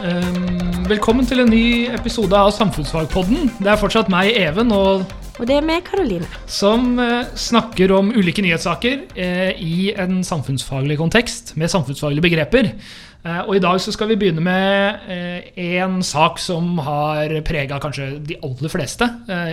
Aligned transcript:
Um, 0.00 0.86
velkommen 0.88 1.26
til 1.28 1.42
en 1.42 1.50
ny 1.52 1.90
episode 1.92 2.32
av 2.32 2.54
Samfunnsfagpodden. 2.56 3.50
Det 3.60 3.68
er 3.68 3.76
fortsatt 3.76 4.08
meg, 4.08 4.30
Even, 4.32 4.72
og, 4.72 5.02
Og 5.36 5.44
det 5.44 5.58
er 5.58 5.66
meg, 5.66 5.82
Karoline. 5.84 6.24
som 6.48 6.94
eh, 7.02 7.28
snakker 7.36 7.92
om 7.92 8.08
ulike 8.08 8.40
nyhetssaker 8.40 9.02
eh, 9.12 9.60
i 9.60 9.92
en 9.92 10.22
samfunnsfaglig 10.24 10.96
kontekst 10.96 11.52
med 11.60 11.68
samfunnsfaglige 11.68 12.24
begreper. 12.24 12.72
Eh, 13.26 13.42
og 13.42 13.58
i 13.58 13.60
dag 13.60 13.76
så 13.84 13.92
skal 13.92 14.08
vi 14.08 14.16
begynne 14.22 14.40
med 14.40 15.52
en 15.60 16.00
sak 16.00 16.40
som 16.40 16.78
har 16.80 17.36
prega 17.44 17.76
kanskje 17.82 18.14
de 18.24 18.40
aller 18.40 18.72
fleste 18.72 19.04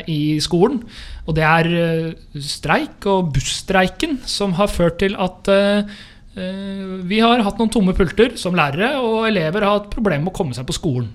i 0.08 0.40
skolen. 0.40 0.80
Og 1.28 1.36
det 1.36 1.44
er 1.44 2.14
streik 2.40 3.04
og 3.04 3.34
busstreiken 3.36 4.22
som 4.24 4.56
har 4.56 4.72
ført 4.72 5.02
til 5.04 5.20
at 5.20 5.52
Vi 6.38 7.20
har 7.24 7.42
hatt 7.46 7.58
noen 7.58 7.72
tomme 7.74 7.96
pulter 7.98 8.36
som 8.38 8.56
lærere, 8.58 8.92
og 9.02 9.26
elever 9.30 9.66
har 9.66 9.80
hatt 9.80 9.90
problemer 9.94 10.28
med 10.28 10.34
å 10.34 10.38
komme 10.38 10.54
seg 10.58 10.68
på 10.70 10.76
skolen. 10.78 11.08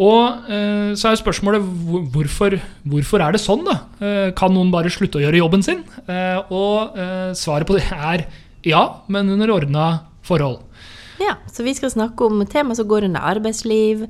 Og 0.00 0.48
eh, 0.48 0.94
så 0.96 1.10
er 1.10 1.14
jo 1.14 1.20
spørsmålet 1.20 1.66
hvorfor, 2.14 2.56
hvorfor 2.88 3.22
er 3.26 3.34
det 3.36 3.42
sånn, 3.42 3.60
da? 3.66 3.74
Eh, 4.00 4.30
Kan 4.38 4.54
noen 4.56 4.70
bare 4.72 4.90
slutte 4.90 5.20
å 5.20 5.22
gjøre 5.22 5.42
jobben 5.42 5.62
sin? 5.66 5.82
Eh, 6.08 6.40
Og 6.48 6.96
eh, 6.96 7.32
svaret 7.36 7.68
på 7.68 7.76
det 7.76 7.84
er 7.92 8.24
ja, 8.64 8.82
men 9.12 9.28
under 9.34 9.52
ordna 9.52 9.86
forhold. 10.24 10.62
Ja, 11.20 11.36
så 11.52 11.62
vi 11.66 11.74
skal 11.76 11.92
snakke 11.92 12.24
om 12.24 12.40
tema 12.50 12.74
som 12.78 12.88
går 12.88 13.04
under 13.10 13.20
arbeidsliv, 13.34 14.06
eh, 14.06 14.08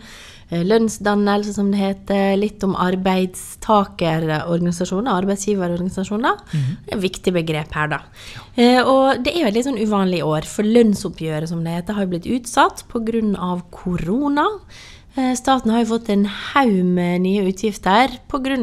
lønnsdannelse 0.52 1.55
som 1.56 1.70
det 1.73 1.80
heter, 1.80 2.37
litt 2.37 2.61
om 2.66 2.74
arbeidstakerorganisasjoner, 2.77 5.09
arbeidsgiverorganisasjoner. 5.23 6.37
Det 6.52 6.92
er 6.92 6.97
et 6.98 7.06
viktig 7.06 7.33
begrep 7.38 7.70
her, 7.78 7.88
da. 7.95 8.01
Ja. 8.61 8.83
Og 8.84 9.05
det 9.25 9.33
er 9.33 9.41
jo 9.42 9.48
et 9.48 9.56
litt 9.56 9.69
sånn 9.69 9.80
uvanlig 9.80 10.20
år, 10.27 10.42
for 10.48 10.62
lønnsoppgjøret 10.69 11.48
som 11.51 11.61
det 11.65 11.77
heter 11.78 11.95
har 11.97 12.06
blitt 12.11 12.28
utsatt 12.28 12.77
pga. 12.92 13.61
korona. 13.70 14.47
Eh, 15.14 15.34
Staten 15.36 15.70
har 15.70 15.82
jo 15.82 15.91
fått 15.91 16.08
en 16.12 16.24
haug 16.24 16.78
med 16.88 17.20
nye 17.27 17.44
utgifter 17.50 18.14
pga. 18.32 18.56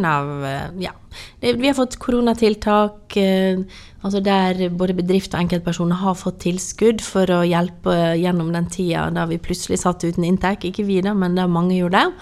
Ja, 0.81 0.95
vi 1.42 1.67
har 1.67 1.75
fått 1.78 2.00
koronatiltak, 2.02 3.17
eh, 3.17 3.59
altså 4.02 4.23
der 4.23 4.70
både 4.70 4.95
bedrifter 4.97 5.38
og 5.38 5.45
enkeltpersoner 5.45 6.02
har 6.02 6.16
fått 6.16 6.39
tilskudd 6.47 7.02
for 7.05 7.30
å 7.30 7.45
hjelpe 7.45 8.17
gjennom 8.17 8.52
den 8.53 8.66
tida 8.66 9.09
da 9.14 9.27
vi 9.30 9.38
plutselig 9.38 9.80
satt 9.83 10.03
uten 10.03 10.25
inntekt. 10.25 10.66
Ikke 10.66 10.86
vi, 10.86 11.02
da, 11.02 11.14
men 11.14 11.36
da 11.36 11.45
mange 11.47 11.77
gjorde 11.77 12.02
det. 12.02 12.14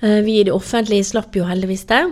Eh, 0.00 0.20
Vi 0.24 0.40
i 0.40 0.44
det 0.44 0.52
offentlige 0.52 1.04
slapp 1.04 1.36
jo 1.36 1.44
heldigvis 1.44 1.84
det. 1.86 2.04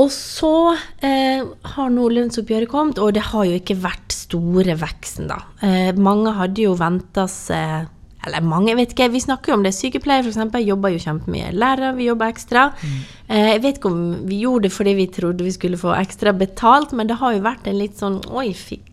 Og 0.00 0.10
så 0.14 0.76
eh, 1.04 1.42
har 1.74 1.90
nå 1.92 2.08
lønnsoppgjøret 2.08 2.70
kommet, 2.70 2.98
og 2.98 3.14
det 3.14 3.22
har 3.30 3.46
jo 3.46 3.58
ikke 3.58 3.78
vært 3.82 4.14
store 4.14 4.76
veksten, 4.78 5.28
da. 5.30 5.40
Eh, 5.62 5.90
mange 5.98 6.32
hadde 6.38 6.62
jo 6.64 6.76
venta 6.78 7.26
seg 7.30 7.88
Eller 8.26 8.44
mange, 8.44 8.68
jeg 8.72 8.78
vet 8.80 8.92
ikke, 8.94 9.08
vi 9.14 9.22
snakker 9.24 9.52
jo 9.52 9.56
om 9.58 9.64
det. 9.64 9.72
Sykepleiere 9.76 10.28
f.eks. 10.28 10.58
jobber 10.66 10.92
jo 10.92 11.00
kjempemye. 11.00 11.54
Lærere 11.56 11.94
vi 11.96 12.10
jobber 12.10 12.34
ekstra. 12.34 12.68
Mm. 12.82 13.00
jeg 13.30 13.64
vet 13.64 13.80
ikke 13.80 13.90
om 13.90 14.04
vi 14.28 14.42
gjorde 14.42 14.68
det 14.68 14.74
fordi 14.74 14.94
vi 14.98 15.08
trodde 15.14 15.46
vi 15.46 15.54
skulle 15.54 15.80
få 15.80 15.94
ekstra 15.96 16.34
betalt, 16.36 16.92
men 16.92 17.08
det 17.08 17.20
har 17.20 17.36
jo 17.36 17.44
vært 17.46 17.68
en 17.70 17.78
litt 17.78 18.00
sånn 18.00 18.18
Oi, 18.28 18.50
fikk 18.56 18.88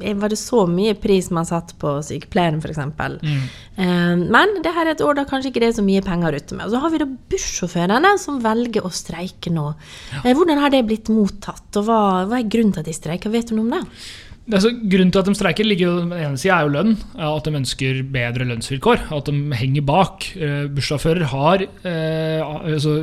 eh, 0.00 0.16
var 0.18 0.32
det 0.32 0.38
så 0.40 0.64
mye 0.66 0.96
pris 0.98 1.28
man 1.34 1.46
satt 1.46 1.74
på 1.78 1.94
sykepleieren, 2.08 2.58
f.eks.? 2.64 2.80
Eh, 3.76 4.24
men 4.24 4.56
det 4.64 4.74
her 4.74 4.88
er 4.88 4.96
et 4.96 5.04
år 5.04 5.20
da 5.20 5.26
kanskje 5.28 5.52
ikke 5.52 5.62
det 5.62 5.70
er 5.70 5.78
så 5.78 5.86
mye 5.86 6.02
penger 6.02 6.40
ute 6.40 6.58
med. 6.58 6.66
Og 6.66 6.74
så 6.74 6.82
har 6.82 6.94
vi 6.94 7.02
da 7.04 7.08
bussjåførene 7.36 8.16
som 8.18 8.42
velger 8.42 8.88
å 8.88 8.92
streike 8.92 9.52
nå. 9.54 9.68
Eh, 10.24 10.32
hvordan 10.32 10.64
har 10.64 10.74
det 10.74 10.82
blitt 10.90 11.12
mottatt, 11.12 11.68
og 11.78 11.86
hva, 11.86 12.02
hva 12.26 12.42
er 12.42 12.50
grunnen 12.50 12.74
til 12.74 12.82
at 12.82 12.90
de 12.90 12.98
streiker? 12.98 13.34
Vet 13.34 13.52
du 13.52 13.58
noe 13.60 13.68
om 13.68 13.74
det? 13.78 13.84
Det 14.42 14.56
er 14.58 14.62
så, 14.64 14.70
grunnen 14.74 15.12
til 15.14 15.20
at 15.20 15.28
de 15.28 15.34
streiker, 15.38 15.66
ligger 15.68 15.86
jo, 15.86 15.98
den 16.02 16.14
ene 16.18 16.38
sida 16.40 16.56
er 16.56 16.66
jo 16.66 16.72
lønn. 16.74 16.96
At 17.14 17.46
de 17.46 17.54
ønsker 17.60 18.00
bedre 18.10 18.46
lønnsvilkår. 18.48 19.04
At 19.14 19.28
de 19.30 19.58
henger 19.60 19.84
bak. 19.86 20.26
Eh, 20.34 20.64
Bussjåfører 20.74 21.28
har 21.30 21.62
eh, 21.62 22.42
altså, 22.42 22.96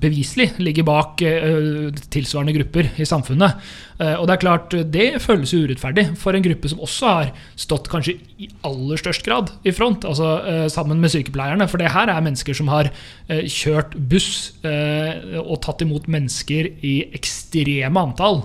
beviselig 0.00 0.54
ligger 0.64 0.86
bak 0.88 1.20
eh, 1.28 1.92
tilsvarende 2.08 2.56
grupper 2.56 2.88
i 2.96 3.08
samfunnet. 3.08 3.68
Eh, 3.98 4.14
og 4.14 4.28
det 4.28 4.36
er 4.36 4.42
klart, 4.44 4.74
det 4.94 5.06
føles 5.22 5.52
urettferdig 5.54 6.04
for 6.18 6.36
en 6.36 6.44
gruppe 6.44 6.70
som 6.70 6.82
også 6.84 7.10
har 7.10 7.32
stått 7.58 7.90
kanskje 7.90 8.14
i 8.38 8.48
aller 8.66 9.00
størst 9.00 9.26
grad 9.26 9.50
i 9.66 9.74
front, 9.74 10.06
altså 10.06 10.36
eh, 10.46 10.66
sammen 10.70 11.02
med 11.02 11.10
sykepleierne. 11.14 11.66
For 11.70 11.82
det 11.82 11.90
her 11.94 12.12
er 12.12 12.22
mennesker 12.22 12.54
som 12.54 12.70
har 12.70 12.92
eh, 12.92 13.46
kjørt 13.50 13.96
buss 14.08 14.28
og 14.68 15.56
tatt 15.64 15.82
imot 15.82 16.06
mennesker 16.10 16.68
i 16.84 16.94
ekstreme 17.16 18.00
antall 18.00 18.42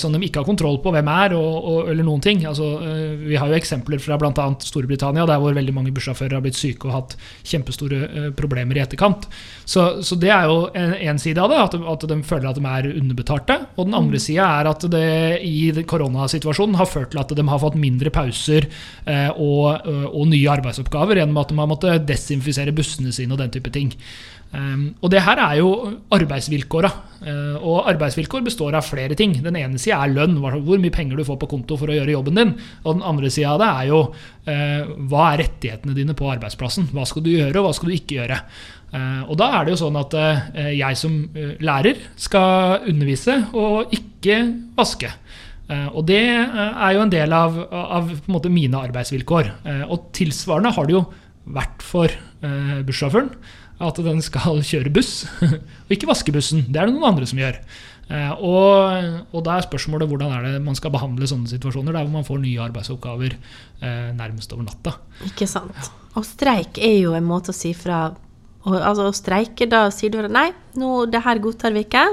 som 0.00 0.14
de 0.14 0.22
ikke 0.24 0.40
har 0.40 0.46
kontroll 0.48 0.78
på 0.80 0.88
hvem 0.94 1.08
er, 1.12 1.34
og, 1.36 1.56
og, 1.68 1.88
eller 1.92 2.06
noen 2.06 2.22
ting. 2.24 2.40
Altså, 2.48 2.64
vi 3.20 3.36
har 3.36 3.50
jo 3.50 3.58
eksempler 3.58 4.00
fra 4.00 4.16
bl.a. 4.16 4.46
Storbritannia, 4.64 5.26
der 5.28 5.40
hvor 5.42 5.52
veldig 5.56 5.74
mange 5.76 5.92
bussjåfører 5.92 6.38
har 6.38 6.44
blitt 6.44 6.56
syke 6.56 6.88
og 6.88 6.94
hatt 6.94 7.16
kjempestore 7.44 8.30
problemer 8.38 8.78
i 8.78 8.82
etterkant. 8.86 9.26
Så, 9.68 9.84
så 10.00 10.16
det 10.20 10.32
er 10.32 10.48
jo 10.48 10.70
en, 10.72 10.94
en 11.10 11.20
side 11.20 11.42
av 11.44 11.52
det, 11.52 11.60
at 11.60 11.76
de, 11.76 11.82
at 11.92 12.08
de 12.08 12.18
føler 12.24 12.48
at 12.48 12.56
de 12.56 12.72
er 12.72 12.88
underbetalte. 12.94 13.58
Og 13.76 13.90
den 13.90 13.98
andre 14.00 14.22
sida 14.22 14.48
er 14.62 14.70
at 14.72 14.75
det 14.92 15.40
i 15.46 15.72
koronasituasjonen 15.88 16.76
har 16.76 16.90
ført 16.90 17.14
til 17.14 17.22
at 17.22 17.32
de 17.32 17.46
har 17.48 17.62
fått 17.62 17.78
mindre 17.80 18.12
pauser 18.14 18.68
eh, 19.08 19.30
og, 19.32 19.88
og 20.10 20.24
nye 20.28 20.52
arbeidsoppgaver 20.52 21.22
gjennom 21.22 21.40
at 21.40 21.52
de 21.52 21.60
har 21.60 21.70
måttet 21.70 22.08
desinfisere 22.08 22.74
bussene 22.76 23.14
sine 23.14 23.32
og 23.32 23.40
den 23.40 23.54
type 23.56 23.72
ting. 23.74 23.94
Um, 24.54 24.94
og 25.02 25.10
det 25.10 25.20
her 25.26 25.40
er 25.42 25.58
jo 25.58 25.70
arbeidsvilkåra. 26.14 26.90
Uh, 27.26 27.56
og 27.58 27.88
arbeidsvilkår 27.90 28.44
består 28.46 28.76
av 28.78 28.86
flere 28.86 29.16
ting. 29.18 29.34
Den 29.42 29.58
ene 29.58 29.80
sida 29.80 29.98
er 30.04 30.14
lønn, 30.14 30.38
hvor 30.40 30.80
mye 30.80 30.94
penger 30.94 31.18
du 31.18 31.26
får 31.26 31.40
på 31.42 31.50
konto 31.50 31.78
for 31.80 31.90
å 31.90 31.96
gjøre 31.96 32.14
jobben 32.14 32.38
din. 32.38 32.54
Og 32.84 32.96
den 32.96 33.06
andre 33.06 33.32
sida 33.32 33.56
av 33.56 33.60
det 33.62 33.70
er 33.72 33.90
jo 33.90 34.00
uh, 34.06 34.94
hva 35.10 35.26
er 35.32 35.42
rettighetene 35.42 35.96
dine 35.96 36.16
på 36.16 36.30
arbeidsplassen. 36.30 36.88
Hva 36.94 37.06
skal 37.08 37.26
du 37.26 37.32
gjøre, 37.34 37.58
og 37.58 37.68
hva 37.68 37.74
skal 37.76 37.90
du 37.90 37.96
ikke 37.98 38.20
gjøre. 38.20 38.40
Uh, 38.92 39.26
og 39.26 39.34
da 39.40 39.50
er 39.56 39.66
det 39.66 39.74
jo 39.74 39.80
sånn 39.82 39.98
at 39.98 40.14
uh, 40.14 40.46
jeg 40.70 40.98
som 40.98 41.18
uh, 41.34 41.56
lærer 41.64 41.98
skal 42.20 42.86
undervise 42.86 43.40
og 43.56 43.92
ikke 43.94 44.40
vaske. 44.78 45.12
Og 45.66 46.04
det 46.06 46.20
er 46.22 46.92
jo 46.94 47.00
en 47.02 47.10
del 47.10 47.32
av, 47.34 47.56
av 47.74 48.10
en 48.14 48.52
mine 48.54 48.78
arbeidsvilkår. 48.86 49.48
Og 49.90 50.04
tilsvarende 50.14 50.70
har 50.76 50.86
det 50.86 50.94
jo 50.94 51.00
vært 51.56 51.82
for 51.82 52.14
bussjåføren. 52.86 53.32
At 53.82 53.98
den 54.06 54.22
skal 54.22 54.62
kjøre 54.70 54.92
buss, 54.94 55.24
og 55.42 55.90
ikke 55.90 56.06
vaske 56.06 56.30
bussen. 56.30 56.62
Det 56.70 56.78
er 56.78 56.86
det 56.86 56.94
noen 56.94 57.08
andre 57.10 57.26
som 57.26 57.42
gjør. 57.42 57.58
Eh, 58.06 58.32
og, 58.38 59.24
og 59.34 59.40
da 59.42 59.56
er 59.56 59.64
spørsmålet 59.66 60.06
hvordan 60.06 60.30
er 60.36 60.44
det 60.46 60.60
man 60.62 60.76
skal 60.78 60.92
behandle 60.94 61.26
sånne 61.26 61.50
situasjoner 61.50 61.90
der 61.90 62.04
hvor 62.04 62.14
man 62.14 62.26
får 62.26 62.38
nye 62.38 62.60
arbeidsoppgaver 62.68 63.34
eh, 63.34 64.12
nærmest 64.14 64.54
over 64.54 64.68
natta. 64.68 64.92
Ikke 65.26 65.48
sant. 65.50 65.90
Og 66.14 66.26
streik 66.28 66.78
er 66.78 67.00
jo 67.00 67.16
en 67.18 67.26
måte 67.26 67.50
å 67.50 67.56
si 67.56 67.74
fra 67.74 68.04
og, 68.66 68.76
Altså 68.80 69.06
å 69.08 69.14
streike, 69.14 69.68
da 69.70 69.86
sier 69.94 70.12
du 70.12 70.28
nei, 70.28 70.50
nå, 70.78 71.06
det 71.10 71.22
her 71.24 71.40
godtar 71.42 71.74
vi 71.76 71.86
ikke. 71.86 72.04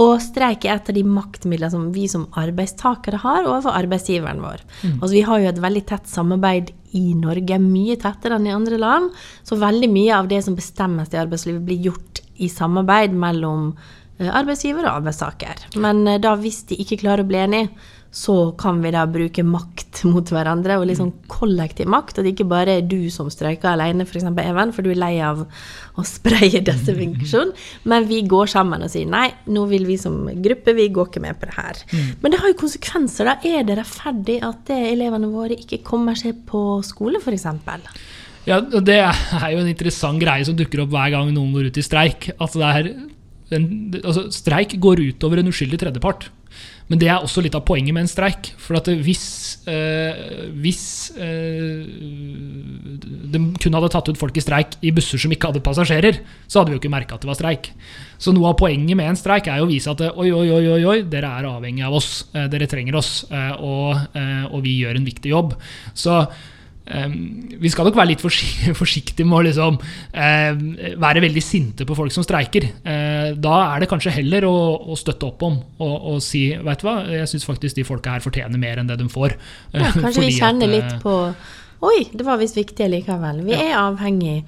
Og 0.00 0.16
streik 0.18 0.64
er 0.66 0.80
et 0.80 0.88
av 0.90 0.96
de 0.96 1.04
maktmidlene 1.06 1.70
som 1.70 1.84
vi 1.94 2.08
som 2.10 2.26
arbeidstakere 2.40 3.20
har 3.22 3.44
overfor 3.46 3.76
arbeidsgiveren 3.78 4.42
vår. 4.42 4.64
Altså 4.96 5.12
Vi 5.12 5.22
har 5.28 5.42
jo 5.42 5.50
et 5.52 5.60
veldig 5.62 5.84
tett 5.86 6.10
samarbeid 6.10 6.72
i 6.98 7.14
Norge, 7.14 7.58
mye 7.62 7.96
tettere 8.02 8.38
enn 8.38 8.48
i 8.48 8.54
andre 8.54 8.80
land. 8.82 9.12
Så 9.46 9.58
veldig 9.60 9.90
mye 9.94 10.16
av 10.16 10.30
det 10.30 10.42
som 10.46 10.58
bestemmes 10.58 11.14
i 11.14 11.20
arbeidslivet, 11.22 11.62
blir 11.62 11.90
gjort 11.90 12.24
i 12.42 12.50
samarbeid 12.50 13.14
mellom 13.14 13.70
eh, 14.18 14.30
arbeidsgiver 14.30 14.88
og 14.88 14.98
arbeidstaker. 14.98 15.68
Men 15.78 16.02
eh, 16.10 16.18
da 16.22 16.34
hvis 16.42 16.64
de 16.70 16.80
ikke 16.82 16.98
klarer 17.04 17.22
å 17.22 17.30
bli 17.30 17.44
enige, 17.44 17.70
så 18.14 18.34
kan 18.54 18.78
vi 18.78 18.92
da 18.94 19.02
bruke 19.10 19.42
makt 19.42 20.04
mot 20.06 20.28
hverandre, 20.30 20.76
og 20.78 20.86
liksom 20.86 21.08
kollektiv 21.30 21.88
makt. 21.90 22.20
At 22.20 22.26
det 22.26 22.34
ikke 22.36 22.46
bare 22.46 22.76
er 22.78 22.84
du 22.86 23.08
som 23.10 23.26
streiker 23.32 23.72
alene, 23.72 24.06
f.eks. 24.06 24.28
Even, 24.44 24.70
for 24.76 24.86
du 24.86 24.92
er 24.92 25.00
lei 25.00 25.16
av 25.24 25.40
å 25.42 26.04
spraye 26.06 26.62
desinfeksjon. 26.68 27.50
Men 27.90 28.06
vi 28.06 28.20
går 28.30 28.52
sammen 28.52 28.86
og 28.86 28.92
sier 28.92 29.10
nei, 29.10 29.26
nå 29.50 29.64
vil 29.72 29.88
vi 29.88 29.98
som 29.98 30.28
gruppe, 30.44 30.76
vi 30.78 30.86
går 30.94 31.10
ikke 31.10 31.24
med 31.24 31.40
på 31.40 31.50
det 31.50 31.56
her. 31.58 31.80
Men 32.22 32.34
det 32.34 32.42
har 32.42 32.52
jo 32.52 32.60
konsekvenser, 32.62 33.32
da. 33.32 33.34
Er 33.50 33.66
det 33.66 33.80
rettferdig 33.80 34.38
at 34.46 34.62
det 34.70 34.78
elevene 34.92 35.32
våre 35.34 35.58
ikke 35.58 35.82
kommer 35.86 36.14
seg 36.18 36.44
på 36.46 36.62
skole, 36.86 37.18
f.eks.? 37.18 37.50
Ja, 38.46 38.60
Det 38.62 39.00
er 39.00 39.50
jo 39.50 39.64
en 39.64 39.72
interessant 39.72 40.22
greie 40.22 40.46
som 40.46 40.54
dukker 40.54 40.84
opp 40.84 40.94
hver 40.94 41.10
gang 41.16 41.34
noen 41.34 41.50
går 41.56 41.72
ut 41.72 41.82
i 41.82 41.86
streik. 41.86 42.30
At 42.38 42.54
det 42.54 42.70
er 42.70 42.92
en, 43.58 43.68
altså, 44.04 44.28
streik 44.32 44.78
går 44.78 45.02
utover 45.10 45.42
en 45.42 45.50
uskyldig 45.50 45.82
tredjepart. 45.82 46.30
Men 46.90 47.00
det 47.00 47.08
er 47.08 47.22
også 47.22 47.40
litt 47.44 47.54
av 47.56 47.64
poenget 47.64 47.94
med 47.96 48.04
en 48.04 48.10
streik. 48.10 48.50
For 48.60 48.76
at 48.76 48.88
hvis, 49.06 49.24
eh, 49.70 50.48
hvis 50.60 50.84
eh, 51.16 51.86
de 53.32 53.40
kun 53.60 53.78
hadde 53.78 53.90
tatt 53.94 54.10
ut 54.10 54.20
folk 54.20 54.36
i 54.36 54.44
streik 54.44 54.76
i 54.84 54.92
busser 54.94 55.20
som 55.20 55.32
ikke 55.32 55.48
hadde 55.52 55.64
passasjerer, 55.64 56.20
så 56.44 56.60
hadde 56.60 56.72
vi 56.72 56.76
jo 56.76 56.82
ikke 56.82 56.92
merka 56.92 57.16
at 57.16 57.24
det 57.24 57.30
var 57.30 57.40
streik. 57.40 57.70
Så 58.20 58.34
noe 58.36 58.52
av 58.52 58.58
poenget 58.60 58.98
med 59.00 59.08
en 59.10 59.20
streik 59.20 59.48
er 59.48 59.62
jo 59.62 59.68
å 59.68 59.72
vise 59.72 59.90
at 59.90 60.02
oi, 60.10 60.28
oi, 60.28 60.48
oi, 60.52 60.64
oi, 60.76 60.82
oi 60.92 60.98
dere 61.08 61.32
er 61.40 61.48
avhengig 61.48 61.86
av 61.88 61.96
oss. 61.96 62.10
Eh, 62.34 62.50
dere 62.52 62.68
trenger 62.68 63.00
oss, 63.00 63.14
eh, 63.30 63.54
og, 63.56 64.04
eh, 64.12 64.44
og 64.50 64.60
vi 64.66 64.80
gjør 64.82 65.00
en 65.00 65.08
viktig 65.08 65.32
jobb. 65.32 65.56
Så 65.96 66.20
Um, 66.24 66.63
vi 66.84 67.70
skal 67.72 67.88
nok 67.88 67.96
være 67.96 68.10
litt 68.10 68.22
forsiktige 68.82 69.24
med 69.24 69.38
å 69.38 69.42
liksom, 69.46 69.78
um, 69.80 70.62
være 71.00 71.22
veldig 71.24 71.42
sinte 71.44 71.86
på 71.88 71.96
folk 71.96 72.12
som 72.12 72.26
streiker. 72.26 72.68
Uh, 72.84 73.32
da 73.40 73.56
er 73.70 73.82
det 73.84 73.90
kanskje 73.92 74.12
heller 74.18 74.44
å, 74.48 74.54
å 74.92 74.98
støtte 75.00 75.30
opp 75.30 75.46
om 75.48 75.58
og, 75.78 75.94
og 76.12 76.22
si 76.24 76.50
vet 76.52 76.84
du 76.84 76.88
hva, 76.88 76.98
jeg 77.08 77.30
syns 77.32 77.48
faktisk 77.48 77.80
de 77.80 77.86
folka 77.88 78.18
her 78.18 78.24
fortjener 78.24 78.60
mer 78.60 78.82
enn 78.82 78.90
det 78.90 78.98
de 79.00 79.08
får. 79.10 79.36
Ja, 79.72 79.94
kanskje 79.96 80.26
vi 80.26 80.36
kjenner 80.36 80.68
at, 80.68 80.74
litt 80.76 80.96
uh, 80.98 81.02
på 81.04 81.18
Oi, 81.84 82.06
det 82.16 82.24
var 82.24 82.38
visst 82.40 82.56
viktig 82.56 82.86
likevel. 82.88 83.42
Vi 83.44 83.52
er 83.52 83.74
avhengig. 83.76 84.44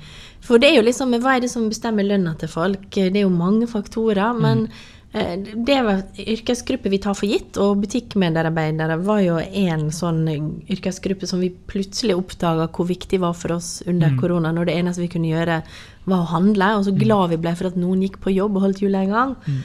For 0.47 0.63
det 0.63 0.71
er 0.71 0.79
jo 0.79 0.85
liksom, 0.87 1.13
hva 1.21 1.35
er 1.37 1.43
det 1.45 1.51
som 1.53 1.67
bestemmer 1.69 2.07
lønna 2.07 2.33
til 2.41 2.49
folk? 2.49 2.87
Det 2.95 3.11
er 3.11 3.27
jo 3.27 3.33
mange 3.33 3.67
faktorer. 3.69 4.37
Men 4.41 4.63
eh, 4.71 4.87
det 5.17 5.77
var 5.87 6.03
yrkesgruppe 6.21 6.91
vi 6.93 6.99
tar 7.01 7.15
for 7.17 7.31
gitt, 7.31 7.57
og 7.63 7.79
butikkmedarbeidere 7.85 8.99
var 9.07 9.23
jo 9.25 9.39
en 9.41 9.87
sånn 9.95 10.27
yrkesgruppe 10.69 11.29
som 11.31 11.41
vi 11.41 11.49
plutselig 11.71 12.17
oppdaga 12.19 12.67
hvor 12.69 12.89
viktig 12.91 13.21
var 13.23 13.33
for 13.39 13.57
oss 13.57 13.79
under 13.89 14.13
korona, 14.21 14.53
når 14.53 14.69
det 14.69 14.77
eneste 14.77 15.01
vi 15.05 15.09
kunne 15.15 15.31
gjøre, 15.33 15.63
var 16.05 16.23
å 16.23 16.31
handle. 16.35 16.69
Og 16.77 16.85
så 16.89 16.95
glad 16.97 17.33
vi 17.33 17.41
ble 17.47 17.55
for 17.57 17.71
at 17.71 17.81
noen 17.81 18.05
gikk 18.05 18.21
på 18.21 18.35
jobb 18.35 18.59
og 18.59 18.67
holdt 18.69 18.83
hjulene 18.85 19.09
i 19.09 19.13
gang. 19.15 19.35
Mm. 19.47 19.61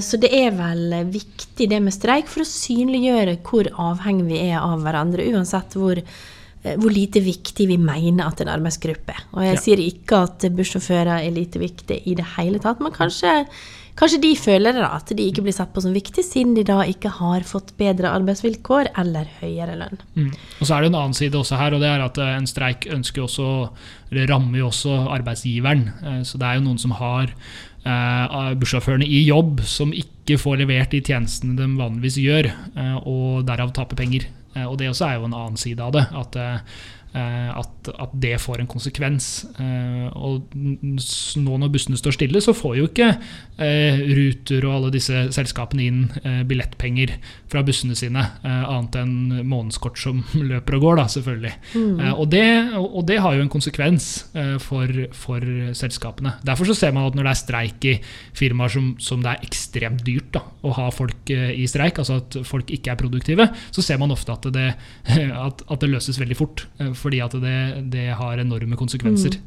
Så 0.00 0.20
det 0.22 0.30
er 0.38 0.52
vel 0.54 0.92
viktig 1.10 1.66
det 1.68 1.80
med 1.82 1.92
streik 1.92 2.28
for 2.30 2.44
å 2.44 2.48
synliggjøre 2.48 3.40
hvor 3.42 3.66
avhengig 3.90 4.28
vi 4.30 4.42
er 4.52 4.60
av 4.62 4.84
hverandre, 4.84 5.26
uansett 5.34 5.74
hvor, 5.74 5.98
eh, 5.98 6.76
hvor 6.78 6.94
lite 6.94 7.18
viktig 7.24 7.66
vi 7.66 7.76
mener 7.82 8.28
at 8.30 8.40
en 8.44 8.52
arbeidsgruppe 8.54 9.10
er. 9.16 9.24
Og 9.34 9.42
jeg 9.42 9.54
Ja. 9.56 9.60
sier 9.60 9.82
ikke 9.82 10.22
at 10.22 10.38
bussjåfører 10.54 11.26
er 11.26 11.30
lite 11.34 11.58
viktig 11.58 12.06
i 12.06 12.14
det 12.14 12.24
hele 12.36 12.60
tatt, 12.60 12.78
men 12.80 12.92
kanskje, 12.92 13.48
kanskje 13.98 14.20
de 14.22 14.30
føler 14.38 14.76
da, 14.78 14.88
at 14.96 15.10
de 15.14 15.26
ikke 15.26 15.42
blir 15.46 15.54
sett 15.56 15.72
på 15.74 15.82
som 15.84 15.94
viktig, 15.96 16.22
siden 16.24 16.54
de 16.56 16.64
da 16.66 16.80
ikke 16.86 17.10
har 17.18 17.46
fått 17.46 17.74
bedre 17.80 18.12
arbeidsvilkår 18.14 18.92
eller 19.02 19.30
høyere 19.40 19.76
lønn. 19.80 20.02
Mm. 20.14 20.30
Og 20.58 20.62
så 20.62 20.76
er 20.76 20.84
det 20.84 20.92
en 20.92 21.00
annen 21.00 21.16
side 21.18 21.38
også 21.38 21.58
her, 21.60 21.74
og 21.74 21.82
det 21.82 21.90
er 21.90 22.04
at 22.04 22.20
eh, 22.22 22.34
en 22.38 22.48
streik 22.48 22.88
ønsker 22.94 23.26
også, 23.26 23.48
eller 24.12 24.30
rammer 24.30 24.62
jo 24.62 24.68
også 24.70 25.00
arbeidsgiveren. 25.18 25.88
Eh, 26.02 26.20
Så 26.28 26.40
det 26.40 26.48
er 26.48 26.58
jo 26.58 26.66
noen 26.68 26.80
som 26.80 26.94
har 26.98 27.32
eh, 27.32 28.52
bussjåførene 28.60 29.06
i 29.06 29.24
jobb, 29.26 29.64
som 29.66 29.94
ikke 29.94 30.38
får 30.40 30.62
levert 30.62 30.94
de 30.94 31.02
tjenestene 31.04 31.56
de 31.58 31.68
vanligvis 31.78 32.20
gjør, 32.20 32.50
og 33.08 33.46
derav 33.48 33.72
taper 33.72 33.96
penger. 33.96 34.26
Og 34.58 34.74
det 34.80 34.90
også 34.90 35.06
er 35.06 35.14
jo 35.16 35.28
en 35.28 35.36
annen 35.36 35.56
side 35.60 35.80
av 35.80 35.94
det. 35.94 36.02
At, 36.18 36.36
at, 37.14 37.88
at 37.98 38.12
det 38.20 38.34
får 38.42 38.60
en 38.60 38.68
konsekvens. 38.70 39.46
Eh, 39.58 40.08
Og 40.18 40.52
nå 40.54 41.56
når 41.58 41.70
bussene 41.72 41.96
står 41.98 42.16
stille, 42.18 42.40
så 42.44 42.52
får 42.56 42.76
jo 42.78 42.88
ikke 42.90 43.08
eh, 43.58 44.00
Ruter 44.18 44.66
og 44.68 44.74
alle 44.76 44.90
disse 44.94 45.24
selskapene 45.34 45.86
inn 45.88 46.00
eh, 46.22 46.42
billettpenger 46.48 47.14
fra 47.48 47.62
bussene 47.66 47.96
sine, 47.98 48.22
eh, 48.44 48.64
annet 48.68 48.98
enn 49.00 49.14
månedskort 49.48 49.98
som 50.00 50.20
løper 50.50 50.76
og 50.78 50.84
går, 50.84 51.00
da, 51.00 51.06
selvfølgelig. 51.14 51.54
Eh, 51.78 52.12
og, 52.12 52.26
det, 52.34 52.44
og 52.78 53.00
det 53.08 53.18
har 53.24 53.38
jo 53.38 53.44
en 53.46 53.52
konsekvens 53.52 54.08
eh, 54.38 54.56
for, 54.62 54.92
for 55.16 55.48
selskapene. 55.78 56.36
Derfor 56.46 56.68
så 56.70 56.76
ser 56.76 56.94
man 56.96 57.08
at 57.08 57.16
når 57.18 57.28
det 57.28 57.34
er 57.34 57.40
streik 57.42 57.88
i 57.88 57.96
firmaer 58.38 58.72
som, 58.74 58.90
som 59.02 59.24
det 59.24 59.32
er 59.32 59.48
ekstremt 59.48 60.04
dyrt 60.06 60.30
da, 60.36 60.44
å 60.68 60.74
ha 60.76 60.88
folk 60.94 61.32
eh, 61.34 61.54
i 61.56 61.66
streik, 61.70 61.98
altså 62.02 62.20
at 62.22 62.38
folk 62.48 62.70
ikke 62.74 62.92
er 62.94 63.00
produktive, 63.00 63.48
så 63.74 63.84
ser 63.84 64.00
man 64.02 64.12
ofte 64.14 64.34
at 64.36 64.50
det, 64.54 64.68
at, 65.48 65.64
at 65.64 65.82
det 65.84 65.92
løses 65.92 66.20
veldig 66.20 66.38
fort. 66.38 66.66
Fordi 66.98 67.22
at 67.24 67.36
det, 67.42 67.58
det 67.94 68.08
har 68.18 68.42
enorme 68.42 68.78
konsekvenser. 68.78 69.38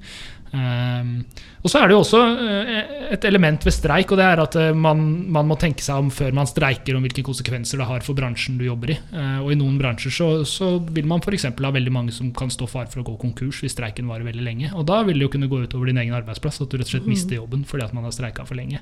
Um, 0.52 1.22
og 1.62 1.70
så 1.70 1.78
er 1.78 1.88
det 1.88 1.94
jo 1.94 2.02
også 2.02 2.20
eh, 2.42 2.94
et 3.14 3.26
element 3.30 3.66
ved 3.66 3.74
streik, 3.76 4.10
og 4.12 4.18
det 4.18 4.26
er 4.26 4.40
at 4.42 4.56
eh, 4.58 4.72
man, 4.74 5.02
man 5.32 5.46
må 5.46 5.58
tenke 5.62 5.84
seg 5.86 6.02
om 6.02 6.10
før 6.12 6.34
man 6.34 6.50
streiker 6.50 6.98
om 6.98 7.06
hvilke 7.06 7.24
konsekvenser 7.26 7.78
det 7.78 7.86
har 7.86 8.02
for 8.06 8.18
bransjen 8.18 8.58
du 8.58 8.66
jobber 8.66 8.96
i. 8.96 8.98
Eh, 8.98 9.38
og 9.44 9.52
i 9.54 9.58
noen 9.60 9.78
bransjer 9.78 10.14
så, 10.16 10.30
så 10.50 10.72
vil 10.92 11.06
man 11.10 11.22
f.eks. 11.22 11.46
ha 11.52 11.74
veldig 11.78 11.94
mange 11.94 12.16
som 12.16 12.32
kan 12.34 12.50
stå 12.52 12.66
fare 12.70 12.90
for 12.90 13.04
å 13.04 13.06
gå 13.12 13.14
konkurs 13.22 13.62
hvis 13.62 13.76
streiken 13.76 14.10
varer 14.10 14.26
veldig 14.26 14.46
lenge. 14.46 14.72
Og 14.74 14.88
da 14.90 15.04
vil 15.06 15.22
det 15.22 15.28
jo 15.28 15.34
kunne 15.36 15.52
gå 15.52 15.62
utover 15.68 15.92
din 15.92 16.02
egen 16.02 16.18
arbeidsplass, 16.18 16.64
at 16.66 16.74
du 16.74 16.80
rett 16.80 16.90
og 16.90 16.96
slett 16.96 17.10
mister 17.12 17.38
jobben 17.38 17.62
fordi 17.70 17.86
at 17.86 17.94
man 17.94 18.10
har 18.10 18.16
streika 18.16 18.48
for 18.50 18.58
lenge. 18.58 18.82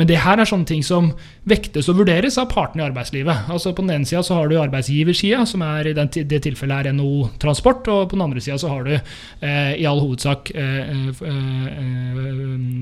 Men 0.00 0.08
det 0.08 0.22
her 0.24 0.40
er 0.40 0.48
sånne 0.48 0.68
ting 0.72 0.80
som 0.86 1.12
vektes 1.44 1.92
og 1.92 2.00
vurderes 2.00 2.40
av 2.40 2.48
partene 2.54 2.82
i 2.82 2.88
arbeidslivet. 2.88 3.52
Altså 3.52 3.74
På 3.76 3.84
den 3.84 3.98
ene 3.98 4.08
sida 4.08 4.24
så 4.24 4.40
har 4.40 4.48
du 4.48 4.56
arbeidsgiversida, 4.62 5.44
som 5.44 5.66
er 5.68 5.92
i 5.92 5.94
den, 6.00 6.08
det 6.16 6.40
tilfellet 6.48 6.88
er 6.88 6.96
NHO 6.96 7.28
Transport, 7.44 7.92
og 7.96 8.08
på 8.10 8.16
den 8.18 8.24
andre 8.26 8.42
sida 8.44 8.58
så 8.60 8.70
har 8.72 8.86
du 8.86 8.92
eh, 8.94 9.72
i 9.80 9.86
all 9.88 10.00
hovedsak 10.02 10.50
eh, 10.54 10.90
eh, 10.90 11.24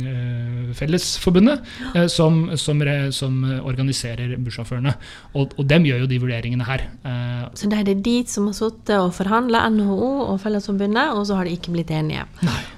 eh, 0.05 0.73
Fellesforbundet, 0.75 1.61
eh, 1.95 2.07
som, 2.11 2.51
som, 2.61 2.83
re, 2.85 2.97
som 3.15 3.39
organiserer 3.63 4.37
bussjåførene. 4.43 4.95
Og, 5.35 5.55
og 5.59 5.69
dem 5.71 5.87
gjør 5.89 6.05
jo 6.05 6.11
de 6.11 6.21
vurderingene 6.23 6.67
her. 6.69 6.87
Eh, 7.07 7.45
Så 7.55 7.71
det 7.71 7.81
er 7.83 7.89
det 7.93 7.99
de 8.07 8.17
som 8.31 8.49
har 8.51 8.57
sittet 8.59 8.97
og 8.99 9.13
forhandla, 9.17 9.65
NHO 9.75 10.11
og 10.33 10.41
Fellesforbundet, 10.43 11.15
og 11.15 11.27
så 11.29 11.39
har 11.39 11.49
de 11.49 11.55
ikke 11.57 11.75
blitt 11.75 11.93
enige. 11.95 12.27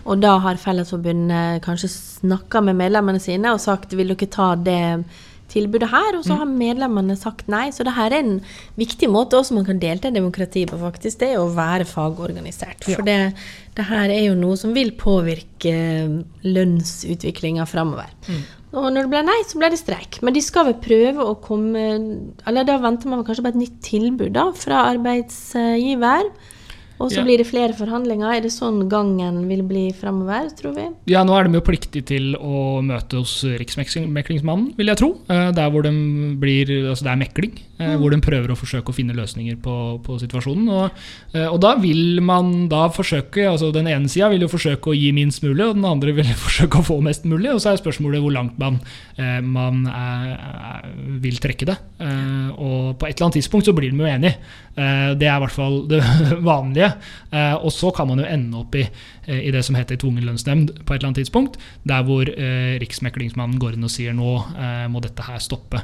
Og 0.04 0.20
da 0.22 0.36
har 0.44 0.60
Fellesforbundet 0.60 1.62
kanskje 1.64 1.90
snakka 1.92 2.62
med 2.66 2.78
medlemmene 2.82 3.22
sine 3.22 3.54
og 3.54 3.62
sagt 3.62 3.96
vil 3.96 4.12
dere 4.14 4.28
ta 4.32 4.52
det 4.56 4.82
tilbudet 5.56 5.88
her, 5.90 6.18
og 6.18 6.26
så 6.26 6.38
har 6.40 6.50
medlemmene 6.50 7.16
sagt 7.18 7.48
nei. 7.52 7.66
Så 7.74 7.86
det 7.86 7.96
her 7.96 8.12
er 8.12 8.22
en 8.22 8.36
viktig 8.78 9.08
måte 9.10 9.38
også 9.40 9.56
man 9.56 9.66
kan 9.68 9.80
delta 9.82 10.12
i 10.12 10.16
demokratiet 10.16 10.70
på, 10.70 10.80
faktisk. 10.80 11.22
Det 11.22 11.32
er 11.32 11.40
å 11.42 11.50
være 11.56 11.88
fagorganisert. 11.88 12.86
For 12.86 13.06
det, 13.06 13.18
det 13.76 13.88
her 13.88 14.12
er 14.12 14.28
jo 14.28 14.36
noe 14.38 14.58
som 14.60 14.76
vil 14.76 14.92
påvirke 15.00 15.74
lønnsutviklinga 16.46 17.66
framover. 17.68 18.12
Og 18.76 18.90
når 18.92 19.06
det 19.06 19.12
ble 19.12 19.22
nei, 19.24 19.38
så 19.48 19.60
ble 19.60 19.70
det 19.72 19.80
streik. 19.80 20.20
Men 20.26 20.36
de 20.36 20.42
skal 20.44 20.68
vel 20.68 20.76
prøve 20.82 21.24
å 21.24 21.38
komme 21.40 21.84
Eller 22.48 22.66
da 22.66 22.76
venter 22.82 23.08
man 23.08 23.24
kanskje 23.24 23.46
på 23.46 23.52
et 23.54 23.60
nytt 23.62 23.78
tilbud 23.86 24.34
da, 24.36 24.50
fra 24.56 24.84
arbeidsgiver. 24.90 26.28
Og 26.98 27.10
så 27.10 27.16
Ja. 27.18 27.24
blir 27.24 27.36
det 27.38 27.46
flere 27.46 27.74
forhandlinger. 27.76 28.36
Er 28.36 28.40
det 28.40 28.50
sånn 28.52 28.88
gangen 28.88 29.46
vil 29.48 29.62
bli 29.62 29.92
framover, 29.92 30.48
tror 30.56 30.74
vi? 30.74 30.88
Ja, 31.12 31.24
nå 31.24 31.38
er 31.38 31.44
de 31.44 31.52
jo 31.52 31.60
pliktige 31.60 32.04
til 32.04 32.34
å 32.36 32.80
møte 32.82 33.18
hos 33.18 33.44
Riksmeklingsmannen, 33.44 34.74
vil 34.76 34.86
jeg 34.86 34.96
tro. 34.96 35.10
Eh, 35.28 35.52
Der 35.52 35.70
hvor 35.70 35.82
de 35.82 35.90
blir, 36.40 36.66
altså 36.88 37.04
det 37.04 37.12
er 37.12 37.20
mekling, 37.26 37.52
eh, 37.78 37.94
hvor 38.00 38.12
de 38.12 38.18
prøver 38.24 38.52
å 38.52 38.56
forsøke 38.58 38.92
å 38.92 38.96
finne 38.96 39.16
løsninger 39.16 39.58
på, 39.62 39.76
på 40.04 40.18
situasjonen. 40.22 40.68
Og, 40.72 41.00
eh, 41.34 41.46
og 41.46 41.58
da 41.64 41.74
vil 41.80 42.20
man 42.24 42.66
da 42.72 42.86
forsøke, 42.92 43.46
altså 43.50 43.72
den 43.74 43.88
ene 43.90 44.10
sida 44.12 44.30
vil 44.32 44.46
jo 44.46 44.50
forsøke 44.52 44.92
å 44.92 44.96
gi 44.96 45.12
minst 45.16 45.44
mulig, 45.44 45.64
og 45.66 45.76
den 45.78 45.88
andre 45.88 46.14
vil 46.16 46.30
forsøke 46.46 46.80
å 46.80 46.86
få 46.86 46.98
mest 47.04 47.26
mulig. 47.28 47.52
Og 47.54 47.62
så 47.62 47.72
er 47.72 47.80
spørsmålet 47.82 48.22
hvor 48.24 48.34
langt 48.34 48.58
man, 48.62 48.80
eh, 49.16 49.40
man 49.44 49.84
er, 49.90 50.86
vil 51.24 51.40
trekke 51.42 51.68
det. 51.68 51.78
Og 52.56 52.96
på 52.98 53.06
et 53.06 53.16
eller 53.16 53.26
annet 53.26 53.38
tidspunkt 53.40 53.68
så 53.68 53.74
blir 53.76 53.92
de 53.92 54.00
jo 54.00 54.08
enige. 54.08 54.36
Eh, 54.76 55.14
Det 55.16 55.28
er 55.28 55.36
i 55.36 55.42
hvert 55.44 55.56
fall 55.56 55.82
det 55.90 56.02
vanlige. 56.50 56.92
Og 57.62 57.72
så 57.74 57.90
kan 57.94 58.08
man 58.08 58.20
jo 58.22 58.28
ende 58.28 58.60
opp 58.60 58.76
i, 58.78 58.84
i 59.28 59.50
det 59.52 59.64
som 59.66 59.76
heter 59.76 59.98
tvungen 60.00 60.24
lønnsnemnd 60.26 60.72
på 60.84 60.94
et 60.94 60.98
eller 61.00 61.10
annet 61.10 61.22
tidspunkt, 61.24 61.58
der 61.88 62.04
hvor 62.06 62.28
Riksmeklingsmannen 62.80 63.58
går 63.60 63.76
inn 63.76 63.86
og 63.86 63.92
sier 63.92 64.14
nå 64.16 64.36
må 64.92 65.02
dette 65.04 65.26
her 65.26 65.42
stoppe. 65.42 65.82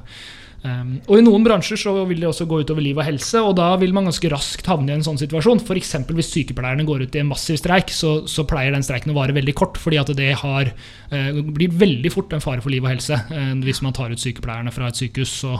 Um, 0.62 0.90
og 1.10 1.16
I 1.18 1.22
noen 1.24 1.42
bransjer 1.42 1.80
så 1.80 1.92
vil 2.06 2.20
det 2.22 2.28
også 2.28 2.46
gå 2.46 2.60
utover 2.62 2.84
liv 2.84 2.98
og 3.00 3.06
helse, 3.06 3.40
og 3.42 3.56
da 3.58 3.72
vil 3.80 3.94
man 3.94 4.06
ganske 4.06 4.30
raskt 4.30 4.68
havne 4.70 4.92
i 4.92 4.94
en 4.94 5.02
sånn 5.02 5.18
situasjon. 5.18 5.62
F.eks. 5.64 5.96
hvis 6.12 6.30
sykepleierne 6.36 6.86
går 6.86 7.02
ut 7.06 7.18
i 7.18 7.22
en 7.22 7.30
massiv 7.32 7.58
streik, 7.58 7.90
så, 7.90 8.20
så 8.30 8.46
pleier 8.48 8.74
den 8.74 8.86
streiken 8.86 9.10
å 9.10 9.18
vare 9.18 9.34
veldig 9.34 9.56
kort. 9.58 9.80
fordi 9.82 9.98
at 9.98 10.14
det 10.18 10.30
har, 10.44 10.70
uh, 11.10 11.42
blir 11.42 11.74
veldig 11.82 12.14
fort 12.14 12.32
en 12.36 12.44
fare 12.44 12.62
for 12.62 12.74
liv 12.74 12.86
og 12.86 12.92
helse. 12.94 13.18
uh, 13.32 13.52
hvis 13.66 13.82
man 13.82 13.96
tar 13.96 14.14
ut 14.14 14.22
sykepleierne 14.22 14.74
fra 14.74 14.92
et 14.92 15.02
sykehus, 15.02 15.34
så 15.42 15.58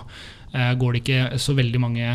eh, 0.53 0.73
går 0.79 0.95
det 0.95 1.01
ikke 1.03 1.39
så 1.41 1.55
veldig 1.57 1.81
mange 1.81 2.09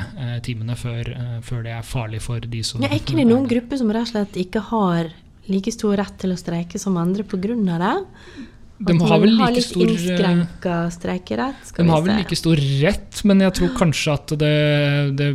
timene 0.45 0.75
før, 0.77 1.09
før 1.43 1.63
det 1.65 1.73
er 1.73 1.87
farlig 1.87 2.19
for 2.23 2.43
de 2.43 2.61
som 2.63 2.83
Ja, 2.83 2.91
er 2.91 3.01
ikke 3.01 3.17
det 3.17 3.25
noen 3.27 3.47
grupper 3.49 3.79
som 3.79 3.91
rett 3.91 4.07
og 4.07 4.13
slett 4.13 4.37
ikke 4.39 4.61
har 4.69 5.09
like 5.51 5.71
stor 5.73 5.97
rett 5.99 6.19
til 6.21 6.35
å 6.35 6.39
streike 6.39 6.79
som 6.79 6.99
andre 7.01 7.25
pga. 7.27 7.55
det? 7.81 7.95
De 8.79 8.93
har 8.99 9.19
vel 9.19 9.31
like 9.39 9.61
stor 9.65 9.89
eh, 9.89 10.89
streikerett? 10.93 11.71
De 11.77 11.85
har 11.89 12.01
vel 12.05 12.17
like 12.19 12.35
stor 12.37 12.59
rett, 12.83 13.23
men 13.25 13.39
jeg 13.41 13.53
tror 13.57 13.71
kanskje 13.79 14.13
at 14.13 14.33
det, 14.37 14.51
det, 15.17 15.31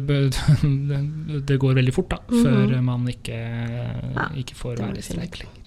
det, 1.49 1.57
går 1.59 1.75
veldig 1.81 1.95
fort, 1.97 2.13
da. 2.15 2.21
Før 2.31 2.77
man 2.87 3.09
ikke, 3.11 3.41
ikke 4.45 4.55
får 4.55 4.79
Mhm. 4.79 4.87
være 4.87 4.99
i 5.03 5.03
streik 5.09 5.39
lenger. 5.43 5.59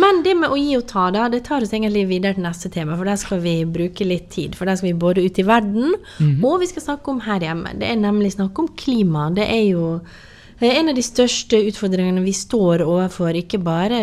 Men 0.00 0.22
det 0.22 0.36
med 0.38 0.48
å 0.54 0.56
gi 0.56 0.76
og 0.78 0.86
ta, 0.88 1.10
da, 1.10 1.26
det 1.28 1.42
tar 1.44 1.60
oss 1.66 1.72
egentlig 1.74 2.06
videre 2.08 2.34
til 2.38 2.44
neste 2.46 2.70
tema, 2.72 2.94
for 2.96 3.04
der 3.04 3.16
skal 3.20 3.40
vi 3.42 3.56
bruke 3.66 4.06
litt 4.06 4.30
tid. 4.30 4.54
For 4.56 4.64
der 4.64 4.76
skal 4.78 4.92
vi 4.92 4.98
både 5.02 5.24
ut 5.26 5.38
i 5.38 5.42
verden, 5.44 5.94
Mhm. 6.20 6.44
og 6.44 6.60
vi 6.60 6.66
skal 6.70 6.82
snakke 6.82 7.08
om 7.10 7.20
her 7.26 7.40
hjemme. 7.40 7.74
Det 7.78 7.88
er 7.90 7.96
nemlig 7.96 8.32
snakk 8.38 8.56
om 8.58 8.68
klima. 8.68 9.34
Det 9.34 9.48
er 9.50 9.64
jo 9.72 9.96
eh, 9.96 10.29
en 10.68 10.92
av 10.92 10.96
de 10.98 11.04
største 11.04 11.56
utfordringene 11.70 12.20
vi 12.24 12.34
står 12.36 12.84
overfor, 12.84 13.32
ikke 13.38 13.62
bare 13.64 13.98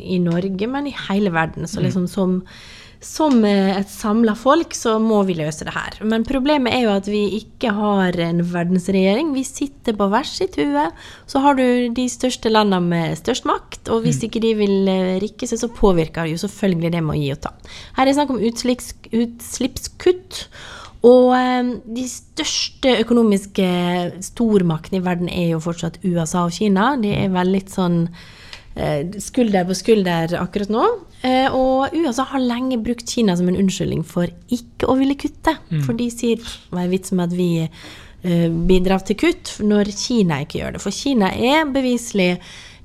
i 0.00 0.18
Norge, 0.22 0.66
men 0.66 0.90
i 0.90 0.96
hele 1.06 1.30
verden. 1.34 1.68
Så 1.70 1.84
liksom 1.84 2.08
som 2.10 2.40
som 3.00 3.44
eh, 3.48 3.78
et 3.78 3.88
samla 3.88 4.34
folk 4.36 4.74
så 4.76 4.98
må 5.00 5.22
vi 5.24 5.34
løse 5.38 5.64
det 5.64 5.72
her. 5.72 5.96
Men 6.04 6.24
problemet 6.28 6.74
er 6.76 6.82
jo 6.84 6.92
at 6.92 7.08
vi 7.08 7.22
ikke 7.38 7.72
har 7.72 8.16
en 8.20 8.42
verdensregjering. 8.52 9.32
Vi 9.32 9.44
sitter 9.48 9.96
på 9.96 10.08
hver 10.12 10.28
sitt 10.28 10.58
hue. 10.60 10.84
Så 11.30 11.40
har 11.40 11.56
du 11.56 11.64
de 11.96 12.06
største 12.12 12.52
landene 12.52 12.80
med 12.92 13.18
størst 13.20 13.48
makt, 13.48 13.88
og 13.88 14.04
hvis 14.04 14.20
ikke 14.26 14.42
de 14.44 14.52
vil 14.58 14.88
eh, 14.92 15.16
rikke 15.22 15.48
seg, 15.48 15.58
så 15.62 15.72
påvirker 15.72 16.28
jo 16.28 16.36
selvfølgelig 16.44 16.92
det 16.92 17.02
med 17.06 17.16
å 17.16 17.20
gi 17.22 17.32
og 17.34 17.40
ta. 17.46 17.54
Her 17.96 18.04
er 18.04 18.10
det 18.10 18.18
snakk 18.18 18.34
om 18.36 18.44
utslippskutt. 18.50 20.44
Og 21.06 21.30
eh, 21.36 21.70
de 21.96 22.04
største 22.10 22.98
økonomiske 23.04 23.68
stormaktene 24.26 25.00
i 25.00 25.04
verden 25.04 25.32
er 25.32 25.54
jo 25.54 25.62
fortsatt 25.64 26.00
USA 26.04 26.44
og 26.46 26.54
Kina. 26.56 26.92
De 27.00 27.14
er 27.16 27.32
vel 27.32 27.54
litt 27.56 27.72
sånn 27.72 28.02
eh, 28.74 29.06
skulder 29.22 29.68
på 29.68 29.78
skulder 29.78 30.36
akkurat 30.40 30.72
nå. 30.72 30.86
Eh, 31.24 31.48
og 31.52 31.96
USA 31.96 32.26
har 32.34 32.44
lenge 32.44 32.80
brukt 32.84 33.08
Kina 33.08 33.36
som 33.36 33.48
en 33.48 33.58
unnskyldning 33.60 34.04
for 34.08 34.28
ikke 34.52 34.88
å 34.88 34.96
ville 35.00 35.18
kutte. 35.20 35.56
For 35.86 35.96
de 35.96 36.10
sier 36.12 36.40
hva 36.70 36.84
er 36.84 36.92
vitsen 36.92 37.20
med 37.20 37.30
at 37.30 37.36
vi 37.38 37.50
eh, 37.64 38.48
bidrar 38.68 39.04
til 39.04 39.18
kutt 39.20 39.56
når 39.64 39.92
Kina 39.96 40.42
ikke 40.44 40.60
gjør 40.60 40.76
det. 40.76 40.84
For 40.84 40.96
Kina 40.96 41.32
er 41.32 41.68
beviselig 41.72 42.34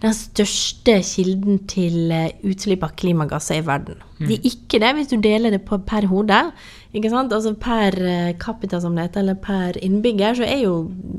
den 0.03 0.15
største 0.15 0.97
kilden 1.07 1.61
til 1.71 2.11
eh, 2.11 2.33
utslipp 2.47 2.83
av 2.85 2.95
klimagasser 2.99 3.61
i 3.61 3.65
verden. 3.65 4.01
Mm. 4.19 4.25
De 4.27 4.35
er 4.37 4.49
ikke 4.49 4.81
det 4.83 4.91
hvis 4.97 5.11
du 5.13 5.15
deler 5.23 5.55
det 5.55 5.61
på 5.67 5.79
per 5.87 6.07
hode. 6.11 6.41
Ikke 6.95 7.11
sant? 7.11 7.33
Altså 7.35 7.55
Per 7.59 7.97
eh, 8.03 8.33
capita, 8.41 8.81
som 8.83 8.95
det 8.95 9.07
heter, 9.07 9.23
eller 9.23 9.39
per 9.43 9.79
innbygger, 9.83 10.37
så 10.39 10.47
er 10.47 10.65
jo 10.65 10.75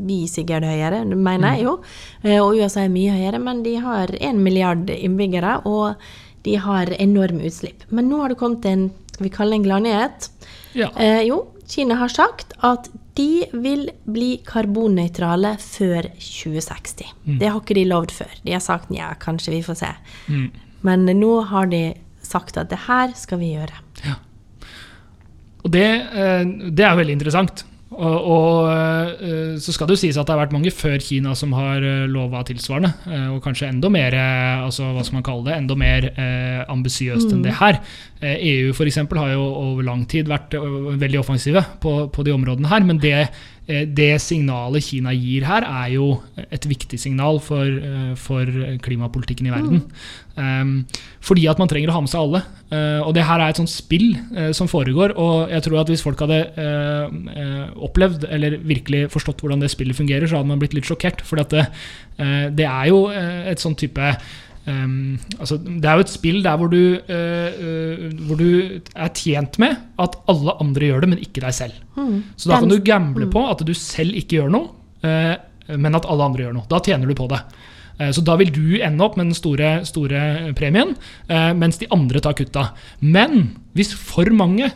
vi 0.06 0.22
sikkert 0.30 0.68
høyere, 0.68 1.02
mener 1.14 1.56
jeg 1.56 1.66
jo. 1.68 1.78
Eh, 2.22 2.38
Og 2.42 2.60
USA 2.60 2.84
er 2.84 2.92
mye 2.92 3.16
høyere, 3.16 3.40
men 3.42 3.64
de 3.66 3.76
har 3.80 4.12
én 4.20 4.40
milliard 4.44 4.92
innbyggere, 4.92 5.58
og 5.66 5.96
de 6.46 6.54
har 6.62 6.92
enorme 7.00 7.48
utslipp. 7.48 7.88
Men 7.90 8.08
nå 8.10 8.22
har 8.22 8.32
det 8.32 8.40
kommet 8.40 8.68
en 8.70 8.88
skal 9.16 9.24
vi 9.24 9.32
kalle 9.32 9.56
det 9.56 9.60
en 9.62 9.64
gladnyhet. 9.64 10.28
Ja. 10.76 10.90
Eh, 11.00 11.22
jo, 11.24 11.46
Kina 11.66 11.96
har 11.96 12.12
sagt 12.12 12.52
at 12.60 12.90
de 13.16 13.46
vil 13.52 13.88
bli 14.04 14.36
karbonnøytrale 14.46 15.54
før 15.62 16.10
2060. 16.20 17.14
Det 17.40 17.48
har 17.48 17.60
ikke 17.60 17.78
de 17.78 17.86
lovd 17.88 18.12
før. 18.12 18.34
De 18.44 18.52
har 18.52 18.64
sagt 18.64 18.92
ja, 18.94 19.12
kanskje 19.20 19.54
vi 19.54 19.62
får 19.64 19.78
se. 19.80 19.92
Mm. 20.28 20.50
Men 20.86 21.06
nå 21.18 21.32
har 21.50 21.70
de 21.72 21.82
sagt 22.26 22.58
at 22.60 22.70
det 22.72 22.82
her 22.86 23.14
skal 23.18 23.40
vi 23.40 23.54
gjøre. 23.54 23.80
Ja. 24.04 24.18
Og 25.64 25.72
det, 25.74 25.86
eh, 26.12 26.44
det 26.70 26.84
er 26.86 26.98
veldig 26.98 27.16
interessant. 27.18 27.64
Og, 27.86 28.16
og 28.26 28.66
eh, 29.22 29.52
så 29.62 29.70
skal 29.70 29.86
det 29.86 29.94
jo 29.94 30.00
sies 30.02 30.16
at 30.18 30.26
det 30.26 30.34
har 30.34 30.40
vært 30.40 30.54
mange 30.56 30.72
før 30.74 30.96
Kina 30.98 31.36
som 31.38 31.52
har 31.54 31.84
lova 32.10 32.40
tilsvarende. 32.44 32.90
eh, 33.06 33.28
Og 33.30 33.38
kanskje 33.44 33.68
enda 33.70 33.88
mer 33.94 34.16
eh, 34.18 34.64
altså 34.64 34.88
hva 34.90 35.04
skal 35.06 35.20
man 35.20 35.26
kalle 35.28 35.46
det, 35.46 35.54
enda 35.60 35.76
mer 35.78 36.08
eh, 36.10 36.64
ambisiøst 36.72 37.30
enn 37.30 37.44
det 37.46 37.54
her. 37.60 37.78
Eh, 38.20 38.36
EU 38.50 38.72
for 38.74 38.90
eksempel, 38.90 39.20
har 39.22 39.36
jo 39.36 39.44
over 39.46 39.86
lang 39.86 40.02
tid 40.10 40.26
vært 40.26 40.58
eh, 40.58 40.66
veldig 40.98 41.20
offensive 41.22 41.62
på, 41.80 41.94
på 42.10 42.26
de 42.26 42.34
områdene 42.34 42.72
her. 42.74 42.82
Men 42.90 42.98
det, 42.98 43.14
eh, 43.22 43.44
det 43.66 44.12
signalet 44.22 44.84
Kina 44.86 45.10
gir 45.16 45.46
her, 45.48 45.64
er 45.66 45.88
jo 45.96 46.20
et 46.38 46.68
viktig 46.70 46.98
signal 47.02 47.40
for, 47.42 47.66
eh, 47.66 48.12
for 48.14 48.46
klimapolitikken 48.84 49.48
i 49.48 49.54
verden. 49.54 49.82
Mm. 50.36 50.84
fordi 51.24 51.46
at 51.48 51.56
man 51.56 51.66
trenger 51.66 51.88
å 51.88 51.94
ha 51.96 52.00
med 52.04 52.10
seg 52.12 52.20
alle. 52.20 52.42
Eh, 52.68 53.00
og 53.00 53.14
det 53.16 53.24
her 53.24 53.40
er 53.40 53.52
et 53.52 53.58
sånt 53.58 53.70
spill 53.72 54.10
eh, 54.36 54.50
som 54.52 54.68
foregår. 54.68 55.14
Og 55.16 55.50
jeg 55.50 55.64
tror 55.64 55.80
at 55.80 55.90
hvis 55.90 56.04
folk 56.04 56.20
hadde 56.22 56.40
eh, 56.60 57.16
eh, 57.40 57.64
opplevd 57.88 58.26
eller 58.28 58.58
virkelig 58.60 59.06
forstått 59.14 59.40
hvordan 59.40 59.62
det 59.64 59.70
spillet 59.72 59.96
fungerer, 59.96 60.26
så 60.28 60.40
hadde 60.40 60.50
man 60.50 60.60
blitt 60.60 60.76
litt 60.76 60.86
sjokkert. 60.86 61.24
For 61.26 61.40
det, 61.40 61.66
eh, 62.18 62.48
det 62.52 62.66
er 62.68 62.90
jo 62.90 63.06
eh, 63.08 63.48
et 63.52 63.62
sånn 63.62 63.78
type 63.78 64.12
Um, 64.66 65.14
altså, 65.38 65.60
det 65.62 65.86
er 65.86 65.94
jo 65.94 66.02
et 66.02 66.10
spill 66.10 66.40
der 66.42 66.56
hvor 66.58 66.70
du, 66.72 66.80
uh, 66.98 67.58
uh, 67.62 68.06
hvor 68.26 68.40
du 68.40 68.80
er 68.98 69.12
tjent 69.14 69.60
med 69.62 69.76
at 70.02 70.16
alle 70.26 70.56
andre 70.62 70.88
gjør 70.88 71.04
det, 71.04 71.10
men 71.12 71.22
ikke 71.22 71.44
deg 71.44 71.54
selv. 71.54 71.76
Så 72.34 72.50
da 72.50 72.58
kan 72.58 72.72
du 72.72 72.80
gamble 72.82 73.28
på 73.30 73.44
at 73.46 73.62
du 73.66 73.70
selv 73.78 74.18
ikke 74.18 74.40
gjør 74.40 74.50
noe, 74.56 74.72
uh, 75.06 75.36
men 75.78 75.98
at 75.98 76.08
alle 76.10 76.26
andre 76.26 76.46
gjør 76.46 76.56
noe. 76.58 76.66
Da 76.70 76.82
tjener 76.82 77.06
du 77.10 77.14
på 77.18 77.30
det. 77.30 77.40
Så 78.12 78.20
da 78.20 78.34
vil 78.36 78.50
du 78.52 78.74
ende 78.84 79.00
opp 79.00 79.14
med 79.16 79.30
den 79.30 79.36
store, 79.38 79.70
store 79.88 80.50
premien, 80.58 80.90
mens 81.56 81.78
de 81.80 81.86
andre 81.94 82.20
tar 82.20 82.34
kutta. 82.36 82.66
Men 83.00 83.54
hvis 83.72 83.94
for 83.96 84.28
mange 84.36 84.68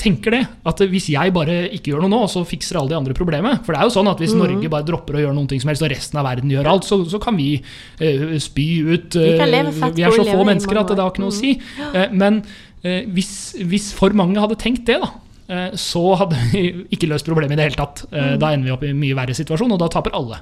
tenker 0.00 0.32
det, 0.32 0.42
at 0.64 0.80
hvis 0.88 1.10
jeg 1.12 1.32
bare 1.36 1.56
ikke 1.76 1.92
gjør 1.92 2.04
noe 2.06 2.12
nå, 2.14 2.20
så 2.32 2.40
fikser 2.48 2.78
alle 2.80 2.94
de 2.94 2.96
andre 2.96 3.16
problemet. 3.16 3.60
For 3.66 3.74
det 3.74 3.82
er 3.82 3.88
jo 3.90 3.94
sånn 3.98 4.08
at 4.08 4.22
hvis 4.22 4.32
Norge 4.36 4.70
bare 4.72 4.86
dropper 4.88 5.18
å 5.18 5.24
gjøre 5.26 5.36
noe 5.36 5.58
som 5.60 5.72
helst, 5.72 5.84
og 5.84 5.92
resten 5.92 6.20
av 6.20 6.28
verden 6.28 6.52
gjør 6.54 6.70
alt, 6.72 6.88
så, 6.88 7.02
så 7.08 7.20
kan 7.22 7.36
vi 7.36 7.50
uh, 7.60 8.36
spy 8.40 8.68
ut 8.88 9.18
Vi 9.20 9.34
kan 9.40 9.52
eh, 9.52 9.68
Vi 9.94 10.06
er 10.06 10.16
så 10.16 10.24
få 10.24 10.46
mennesker 10.48 10.80
at 10.80 10.94
det 10.94 11.02
har 11.04 11.12
ikke 11.12 11.24
noe 11.26 11.34
å 11.34 11.36
si. 11.36 11.56
Uh, 11.92 12.06
men 12.16 12.42
hvis, 12.84 13.54
hvis 13.64 13.86
for 13.96 14.12
mange 14.12 14.36
hadde 14.36 14.58
tenkt 14.60 14.82
det, 14.84 14.98
da, 15.00 15.06
så 15.76 16.02
hadde 16.16 16.38
vi 16.52 16.60
ikke 16.94 17.08
løst 17.10 17.26
problemet 17.28 17.56
i 17.56 17.60
det 17.60 17.66
hele 17.68 17.76
tatt. 17.76 18.04
Eh, 18.10 18.34
Da 18.40 18.52
ender 18.54 18.64
vi 18.68 18.72
opp 18.74 18.84
i 18.86 18.90
en 18.92 19.00
mye 19.00 19.16
verre 19.18 19.34
situasjon, 19.36 19.74
og 19.74 19.80
da 19.82 19.88
taper 19.92 20.14
alle. 20.16 20.38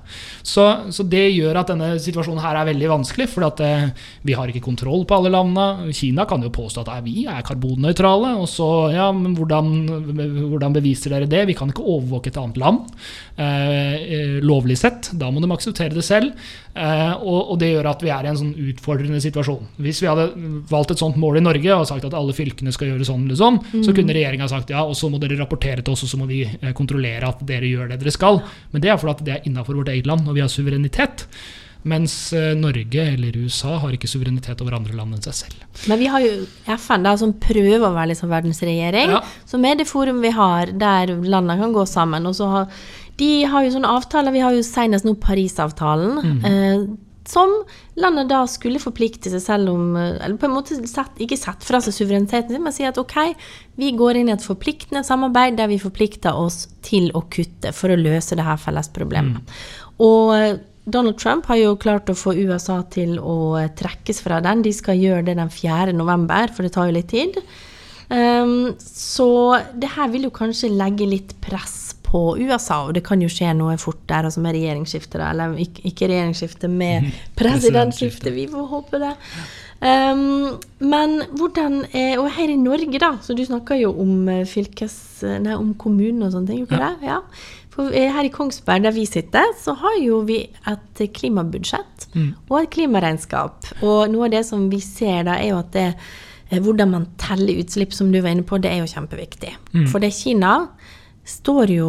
Så, 0.46 0.64
så 0.94 1.02
det 1.02 1.24
gjør 1.34 1.58
at 1.62 1.72
denne 1.72 1.88
situasjonen 2.02 2.42
her 2.44 2.60
er 2.60 2.68
veldig 2.70 2.90
vanskelig, 2.92 3.26
for 3.32 3.48
eh, 3.66 3.88
vi 4.22 4.36
har 4.38 4.52
ikke 4.52 4.62
kontroll 4.62 5.02
på 5.08 5.18
alle 5.18 5.32
landene. 5.34 5.90
Kina 5.96 6.26
kan 6.30 6.42
jo 6.46 6.52
påstå 6.54 6.84
at 6.84 6.92
eh, 6.96 7.02
vi 7.08 7.26
er 7.26 7.42
karbonnøytrale, 7.46 8.36
og 8.38 8.46
så 8.50 8.68
ja, 8.94 9.08
men 9.16 9.34
hvordan, 9.38 9.72
hvordan 10.52 10.78
beviser 10.78 11.16
dere 11.16 11.30
det? 11.30 11.46
Vi 11.50 11.58
kan 11.58 11.72
ikke 11.72 11.82
overvåke 11.82 12.30
et 12.30 12.38
annet 12.38 12.62
land. 12.62 12.86
Eh, 14.12 14.40
lovlig 14.44 14.76
sett. 14.78 15.08
Da 15.16 15.30
må 15.32 15.40
de 15.40 15.48
akseptere 15.54 15.94
det 15.96 16.04
selv. 16.04 16.34
Eh, 16.74 17.12
og, 17.22 17.54
det 17.60 17.70
gjør 17.70 17.88
at 17.92 18.02
vi 18.04 18.10
er 18.12 18.26
i 18.26 18.30
en 18.32 18.38
sånn 18.38 18.52
utfordrende 18.72 19.20
situasjon. 19.24 19.70
Hvis 19.80 20.02
vi 20.02 20.10
hadde 20.10 20.26
valgt 20.68 20.92
et 20.92 21.00
sånt 21.00 21.16
mål 21.20 21.40
i 21.40 21.44
Norge 21.44 21.78
og 21.78 21.86
sagt 21.88 22.04
at 22.08 22.16
alle 22.18 22.34
fylkene 22.36 22.74
skal 22.74 22.90
gjøre 22.90 23.08
sånn, 23.08 23.24
eller 23.24 23.38
sånn 23.38 23.60
så 23.86 23.94
kunne 23.96 24.16
regjeringa 24.16 24.50
sagt 24.50 24.74
ja, 24.74 24.84
og 24.84 24.96
så 24.98 25.08
må 25.12 25.20
dere 25.22 25.38
rapportere 25.40 25.84
til 25.84 25.96
oss, 25.96 26.04
og 26.04 26.12
så 26.12 26.20
må 26.20 26.28
vi 26.28 26.42
eh, 26.44 26.76
kontrollere 26.76 27.30
at 27.30 27.40
dere 27.48 27.70
gjør 27.70 27.92
det 27.92 28.02
dere 28.02 28.14
skal. 28.14 28.42
Men 28.74 28.84
det 28.84 28.92
er 28.92 29.00
fordi 29.00 29.28
det 29.28 29.36
er 29.38 29.48
innafor 29.48 29.80
vårt 29.80 29.92
eget 29.94 30.10
land, 30.10 30.28
og 30.28 30.36
vi 30.36 30.44
har 30.44 30.52
suverenitet. 30.52 31.28
Mens 31.88 32.14
Norge 32.54 33.04
eller 33.10 33.34
USA 33.42 33.72
har 33.82 33.94
ikke 33.96 34.06
suverenitet 34.06 34.60
over 34.62 34.76
andre 34.76 34.94
land 34.94 35.16
enn 35.16 35.24
seg 35.24 35.34
selv. 35.34 35.64
Men 35.90 35.98
vi 35.98 36.06
har 36.12 36.22
jo 36.22 36.44
FN, 36.76 37.02
da, 37.02 37.16
som 37.18 37.32
prøver 37.42 37.82
å 37.82 37.90
være 37.96 38.12
liksom 38.12 38.30
verdensregjering. 38.30 39.16
Ja. 39.16 39.18
Som 39.50 39.66
er 39.66 39.80
det 39.80 39.88
forum 39.90 40.20
vi 40.22 40.30
har 40.30 40.70
der 40.78 41.10
landene 41.10 41.58
kan 41.58 41.74
gå 41.74 41.82
sammen. 41.90 42.28
Og 42.30 42.38
så 42.38 42.46
har, 42.52 42.84
de 43.20 43.30
har 43.48 43.64
jo 43.64 43.72
sånne 43.74 43.94
avtaler. 43.98 44.34
Vi 44.34 44.44
har 44.44 44.54
jo 44.56 44.66
senest 44.66 45.06
nå 45.06 45.16
Parisavtalen. 45.20 46.36
Eh, 46.48 46.84
som 47.28 47.52
landet 48.02 48.30
da 48.32 48.40
skulle 48.50 48.82
forplikte 48.82 49.30
seg 49.30 49.42
selv 49.44 49.70
om 49.70 49.94
eh, 49.96 50.16
Eller 50.24 50.38
på 50.40 50.48
en 50.48 50.56
måte 50.56 50.74
sett, 50.88 51.20
ikke 51.22 51.38
sett 51.38 51.64
fra 51.66 51.78
seg 51.82 51.94
suvereniteten 51.94 52.56
sin, 52.56 52.64
men 52.64 52.74
si 52.74 52.86
at 52.88 52.98
ok, 52.98 53.16
vi 53.78 53.92
går 53.98 54.18
inn 54.18 54.32
i 54.32 54.34
et 54.34 54.44
forpliktende 54.44 55.04
samarbeid 55.06 55.58
der 55.60 55.70
vi 55.70 55.80
forplikter 55.82 56.36
oss 56.36 56.66
til 56.84 57.10
å 57.14 57.24
kutte 57.32 57.74
for 57.76 57.92
å 57.92 58.00
løse 58.00 58.38
det 58.38 58.46
her 58.46 58.60
felles 58.60 58.90
problemet. 58.94 59.56
Og 60.02 60.34
eh, 60.36 60.60
Donald 60.82 61.18
Trump 61.22 61.46
har 61.46 61.60
jo 61.60 61.76
klart 61.78 62.10
å 62.10 62.18
få 62.18 62.34
USA 62.34 62.80
til 62.90 63.18
å 63.20 63.54
eh, 63.60 63.70
trekkes 63.78 64.22
fra 64.24 64.40
den. 64.42 64.64
De 64.66 64.72
skal 64.74 64.98
gjøre 64.98 65.28
det 65.28 65.38
den 65.38 65.52
4. 65.52 65.94
november, 65.94 66.50
for 66.50 66.66
det 66.66 66.74
tar 66.74 66.90
jo 66.90 66.96
litt 66.98 67.12
tid. 67.12 67.38
Um, 68.12 68.74
så 68.82 69.56
det 69.78 69.94
her 69.94 70.10
vil 70.12 70.26
jo 70.26 70.32
kanskje 70.34 70.68
legge 70.74 71.06
litt 71.08 71.30
press 71.40 71.91
på 72.12 72.20
USA, 72.36 72.82
og 72.86 72.94
det 72.96 73.04
kan 73.06 73.22
jo 73.24 73.30
skje 73.32 73.54
noe 73.56 73.78
fort 73.80 74.02
der, 74.10 74.28
altså 74.28 74.42
med 74.44 74.52
regjeringsskifte, 74.56 75.16
da. 75.16 75.30
Eller 75.32 75.56
ikke, 75.64 75.86
ikke 75.88 76.10
regjeringsskifte, 76.10 76.68
med 76.68 77.08
presidentskifte. 77.40 78.34
Vi 78.34 78.46
får 78.52 78.68
håpe 78.74 79.00
det. 79.00 79.14
Um, 79.82 80.60
men 80.78 81.24
hvordan 81.34 81.80
er, 81.90 82.20
Og 82.20 82.28
her 82.30 82.52
i 82.52 82.56
Norge, 82.60 83.00
da, 83.02 83.16
så 83.24 83.34
du 83.34 83.42
snakker 83.44 83.80
jo 83.80 83.90
om 83.98 84.28
eh, 84.30 84.44
fylkes... 84.46 84.94
Nei, 85.42 85.56
om 85.56 85.72
kommunen 85.78 86.22
og 86.26 86.32
sånne 86.34 86.50
ting, 86.52 86.62
ikke 86.66 86.78
ja. 86.78 86.92
det? 86.92 87.08
Ja. 87.08 87.18
For 87.72 87.94
eh, 87.96 88.10
her 88.12 88.28
i 88.28 88.32
Kongsberg, 88.32 88.84
der 88.84 88.94
vi 88.94 89.06
sitter, 89.08 89.48
så 89.58 89.74
har 89.80 89.96
jo 90.02 90.20
vi 90.28 90.44
et 90.70 91.02
klimabudsjett 91.16 92.06
og 92.12 92.56
et 92.60 92.70
klimaregnskap. 92.74 93.72
Og 93.80 94.12
noe 94.12 94.28
av 94.28 94.36
det 94.36 94.44
som 94.46 94.68
vi 94.70 94.82
ser 94.84 95.24
da, 95.30 95.38
er 95.40 95.54
jo 95.54 95.62
at 95.62 95.72
det 95.74 95.88
eh, 95.88 96.60
hvordan 96.60 96.92
man 96.92 97.08
teller 97.18 97.62
utslipp, 97.64 97.96
som 97.96 98.12
du 98.12 98.20
var 98.20 98.34
inne 98.34 98.44
på, 98.46 98.60
det 98.60 98.70
er 98.70 98.82
jo 98.82 98.90
kjempeviktig. 98.92 99.54
For 99.88 100.04
det 100.04 100.12
Kina 100.12 100.52
står 101.24 101.72
jo 101.74 101.88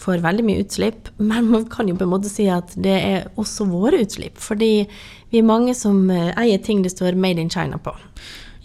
for 0.00 0.20
veldig 0.20 0.44
mye 0.46 0.62
utslipp, 0.64 1.10
men 1.30 1.50
man 1.52 1.68
kan 1.70 1.88
jo 1.88 1.96
på 1.98 2.06
en 2.06 2.14
måte 2.14 2.32
si 2.32 2.48
at 2.52 2.74
det 2.76 2.96
er 3.00 3.28
også 3.40 3.68
våre 3.70 4.02
utslipp. 4.04 4.40
Fordi 4.42 4.72
vi 5.32 5.40
er 5.40 5.46
mange 5.46 5.74
som 5.78 6.04
eh, 6.10 6.32
eier 6.40 6.62
ting 6.62 6.82
det 6.84 6.94
står 6.94 7.16
'Made 7.18 7.40
in 7.40 7.50
China' 7.50 7.80
på. 7.82 7.94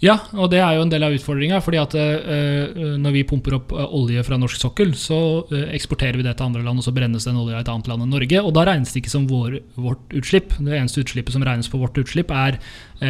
Ja, 0.00 0.14
og 0.32 0.48
det 0.48 0.62
er 0.64 0.78
jo 0.78 0.84
en 0.86 0.90
del 0.92 1.04
av 1.04 1.12
utfordringa. 1.12 1.58
fordi 1.60 1.76
at 1.80 1.94
uh, 1.94 2.96
når 3.00 3.12
vi 3.18 3.24
pumper 3.28 3.58
opp 3.58 3.72
eh, 3.76 3.96
olje 3.96 4.22
fra 4.24 4.38
norsk 4.40 4.56
sokkel, 4.56 4.94
så 4.96 5.18
uh, 5.50 5.56
eksporterer 5.76 6.16
vi 6.16 6.24
det 6.24 6.32
til 6.38 6.48
andre 6.48 6.64
land, 6.64 6.80
og 6.80 6.86
så 6.86 6.94
brennes 6.96 7.26
den 7.28 7.36
olja 7.36 7.58
i 7.58 7.60
et 7.60 7.68
annet 7.68 7.90
land 7.90 8.06
enn 8.06 8.14
Norge. 8.16 8.40
Og 8.40 8.54
da 8.56 8.64
regnes 8.68 8.94
det 8.94 9.02
ikke 9.02 9.12
som 9.12 9.26
vår, 9.28 9.58
vårt 9.76 10.16
utslipp. 10.16 10.56
Det 10.56 10.78
eneste 10.78 11.04
utslippet 11.04 11.36
som 11.36 11.44
regnes 11.44 11.68
på 11.68 11.80
vårt 11.82 12.00
utslipp, 12.00 12.32
er 12.32 12.56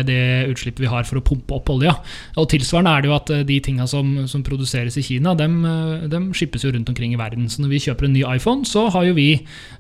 det 0.07 0.51
utslippet 0.51 0.85
vi 0.85 0.91
har 0.91 1.07
for 1.07 1.19
å 1.19 1.25
pumpe 1.27 1.55
opp 1.55 1.71
olja. 1.73 1.97
Og 2.39 2.51
tilsvarende 2.51 2.93
er 2.95 3.03
det 3.03 3.11
jo 3.11 3.17
at 3.17 3.33
de 3.47 3.57
tinga 3.63 3.87
som, 3.91 4.13
som 4.31 4.45
produseres 4.47 4.99
i 4.99 5.07
Kina, 5.07 5.35
dem, 5.39 5.63
dem 6.11 6.29
skippes 6.35 6.67
jo 6.67 6.71
rundt 6.75 6.91
omkring 6.91 7.15
i 7.15 7.19
verden. 7.19 7.49
Så 7.51 7.63
når 7.63 7.75
vi 7.75 7.83
kjøper 7.87 8.07
en 8.07 8.15
ny 8.15 8.23
iPhone, 8.35 8.67
så 8.67 8.89
har 8.95 9.07
jo 9.09 9.17
vi 9.19 9.31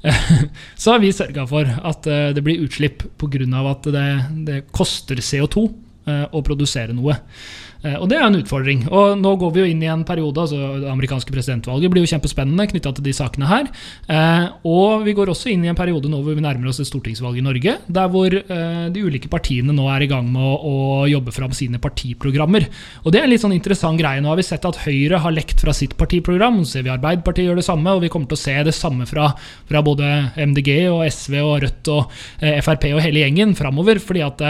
så 0.82 0.98
vi 1.02 1.14
sørga 1.14 1.46
for 1.50 1.66
at 1.66 2.10
det 2.34 2.42
blir 2.46 2.62
utslipp 2.66 3.06
pga. 3.22 3.46
at 3.70 3.94
det, 3.94 4.10
det 4.46 4.64
koster 4.74 5.22
CO2 5.22 5.68
eh, 5.68 5.78
å 6.08 6.42
produsere 6.46 6.94
noe. 6.96 7.16
Eh, 7.82 7.96
Og 7.96 8.08
det 8.10 8.18
er 8.18 8.26
en 8.26 8.36
utfordring. 8.36 8.84
Og 8.92 9.16
nå 9.20 9.32
går 9.40 9.52
vi 9.54 9.62
jo 9.62 9.68
inn 9.70 9.82
i 9.84 9.88
en 9.90 10.04
periode, 10.04 10.36
altså 10.42 10.80
det 10.82 10.90
amerikanske 10.90 11.32
presidentvalget 11.32 11.92
blir 11.92 12.04
jo 12.04 12.10
kjempespennende 12.12 12.68
knytta 12.72 12.92
til 12.96 13.06
de 13.06 13.14
sakene 13.16 13.48
her. 13.48 13.70
Eh, 14.10 14.46
og 14.68 15.06
vi 15.06 15.14
går 15.16 15.32
også 15.32 15.52
inn 15.52 15.64
i 15.64 15.70
en 15.72 15.78
periode 15.78 16.10
nå 16.10 16.20
hvor 16.20 16.36
vi 16.36 16.44
nærmer 16.44 16.70
oss 16.70 16.80
et 16.82 16.88
stortingsvalg 16.90 17.40
i 17.40 17.44
Norge, 17.44 17.76
der 17.88 18.12
hvor 18.12 18.36
eh, 18.36 18.86
de 18.92 19.04
ulike 19.04 19.30
partiene 19.32 19.74
nå 19.76 19.86
er 19.94 20.04
i 20.04 20.10
gang 20.10 20.28
med 20.30 20.44
å, 20.44 20.76
jobbe 21.10 21.32
fram 21.34 21.52
sine 21.56 21.80
partiprogrammer. 21.82 22.66
Og 23.02 23.12
det 23.12 23.20
er 23.20 23.24
en 23.26 23.32
litt 23.32 23.42
sånn 23.42 23.54
interessant 23.56 23.98
greie. 23.98 24.20
Nå 24.22 24.28
har 24.30 24.38
vi 24.38 24.44
sett 24.46 24.66
at 24.68 24.78
Høyre 24.84 25.18
har 25.24 25.32
lekt 25.34 25.62
fra 25.64 25.72
sitt 25.74 25.96
partiprogram, 25.98 26.60
så 26.62 26.76
ser 26.76 26.84
vi 26.86 26.92
Arbeiderpartiet 26.92 27.48
gjør 27.48 27.58
det 27.58 27.64
samme, 27.66 27.94
og 27.96 28.04
vi 28.04 28.10
kommer 28.12 28.28
til 28.30 28.38
å 28.38 28.42
se 28.42 28.54
det 28.68 28.74
samme 28.76 29.08
fra, 29.08 29.30
fra 29.68 29.82
både 29.84 30.10
MDG 30.36 30.70
og 30.92 31.02
SV 31.08 31.38
og 31.40 31.54
Rødt 31.64 31.90
og 31.94 32.20
Frp 32.66 32.86
og 32.92 33.02
hele 33.02 33.24
gjengen 33.24 33.56
framover, 33.58 33.98
fordi 34.02 34.22
at 34.26 34.44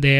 det, 0.00 0.16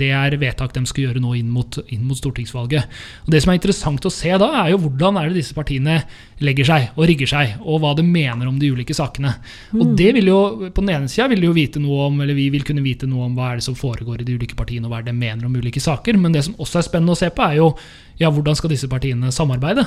det 0.00 0.10
er 0.18 0.36
vedtak 0.40 0.74
de 0.76 0.84
skal 0.88 1.06
gjøre 1.06 1.22
nå 1.24 1.36
inn 1.38 1.50
mot, 1.54 1.67
inn 1.92 2.06
mot, 2.06 2.18
stortingsvalget. 2.18 2.98
Og 3.26 3.32
Det 3.32 3.42
som 3.42 3.52
er 3.52 3.58
interessant 3.58 4.08
å 4.08 4.12
se 4.12 4.32
da, 4.40 4.48
er 4.62 4.72
jo 4.72 4.80
hvordan 4.84 5.18
er 5.20 5.28
det 5.28 5.42
disse 5.42 5.56
partiene 5.56 6.00
legger 6.44 6.68
seg 6.68 6.88
og 6.94 7.06
rigger 7.10 7.30
seg, 7.30 7.56
og 7.64 7.82
hva 7.82 7.94
de 7.98 8.04
mener 8.06 8.48
om 8.48 8.58
de 8.60 8.70
ulike 8.72 8.94
sakene. 8.96 9.34
Mm. 9.72 9.80
Og 9.80 9.94
det 9.98 10.10
vil 10.16 10.30
jo, 10.30 10.40
På 10.74 10.82
den 10.84 10.94
ene 10.94 11.10
sida 11.10 11.28
vil 11.28 11.42
de 11.42 11.50
jo 11.50 11.56
vite 11.56 11.82
noe 11.82 12.08
om, 12.08 12.20
eller 12.22 12.34
vi 12.38 12.48
vil 12.54 12.66
kunne 12.66 12.84
vite 12.84 13.08
noe 13.10 13.26
om 13.26 13.36
hva 13.36 13.52
er 13.52 13.60
det 13.60 13.66
som 13.68 13.78
foregår 13.78 14.22
i 14.22 14.28
de 14.28 14.38
ulike 14.38 14.58
partiene, 14.58 14.86
og 14.86 14.92
hva 14.92 15.02
er 15.02 15.08
det 15.08 15.14
de 15.14 15.20
mener 15.20 15.46
om 15.46 15.54
ulike 15.54 15.82
saker. 15.82 16.18
Men 16.18 16.34
det 16.34 16.46
som 16.46 16.56
også 16.58 16.80
er 16.80 16.88
spennende 16.88 17.16
å 17.16 17.20
se 17.20 17.30
på, 17.30 17.44
er 17.44 17.60
jo 17.60 17.72
ja, 18.18 18.30
hvordan 18.30 18.56
skal 18.58 18.72
disse 18.72 18.90
partiene 18.90 19.32
samarbeide. 19.34 19.86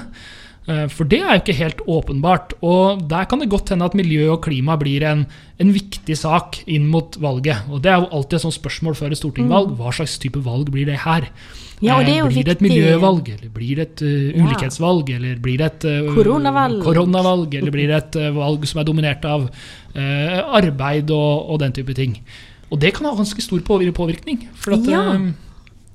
Eh, 0.70 0.86
for 0.94 1.10
det 1.10 1.24
er 1.24 1.34
jo 1.34 1.41
ikke 1.41 1.58
helt 1.58 1.82
åpenbart. 1.89 2.53
Og 2.62 3.01
der 3.10 3.25
kan 3.30 3.41
det 3.41 3.50
godt 3.50 3.74
hende 3.74 3.88
at 3.88 3.98
miljø 3.98 4.27
og 4.36 4.44
klima 4.46 4.77
blir 4.80 5.06
en, 5.10 5.25
en 5.62 5.74
viktig 5.74 6.18
sak 6.18 6.62
inn 6.70 6.86
mot 6.91 7.18
valget. 7.22 7.65
Og 7.72 7.82
det 7.82 7.91
er 7.94 8.03
jo 8.03 8.12
alltid 8.12 8.38
et 8.38 8.46
sånt 8.46 8.60
spørsmål 8.60 8.98
før 9.00 9.15
et 9.15 9.22
stortingsvalg. 9.22 9.74
Mm. 9.74 9.82
Hva 9.82 9.96
slags 9.98 10.20
type 10.22 10.44
valg 10.46 10.70
blir 10.74 10.88
det 10.89 11.01
her? 11.06 11.27
Ja, 11.82 11.98
det 12.06 12.20
eh, 12.20 12.27
blir 12.30 12.46
det 12.46 12.60
et 12.60 12.62
miljøvalg, 12.62 13.32
eller 13.34 13.50
blir 13.50 13.80
det 13.80 13.88
et 13.88 14.03
uh, 14.06 14.44
ulikhetsvalg, 14.44 15.08
eller 15.18 15.39
blir 15.41 15.58
det 15.58 15.70
et 15.72 15.88
uh, 15.89 16.12
koronavalg. 16.13 16.84
koronavalg. 16.86 17.56
eller 17.58 17.74
blir 17.74 17.89
det 17.89 17.98
et 17.98 18.18
uh, 18.22 18.27
valg 18.36 18.68
som 18.70 18.84
er 18.84 18.86
dominert 18.86 19.25
av 19.25 19.50
arbeid 19.91 21.10
og, 21.12 21.50
og, 21.50 21.58
den 21.60 21.74
type 21.74 21.96
ting? 21.98 22.20
Og 22.70 22.77
det 22.80 22.94
kan 22.96 23.10
ha 23.10 23.15
ganske 23.18 23.41
stor 23.44 23.65
påvirkning. 23.65 24.46
For 24.53 24.77
at, 24.77 24.86
ja. 24.88 25.18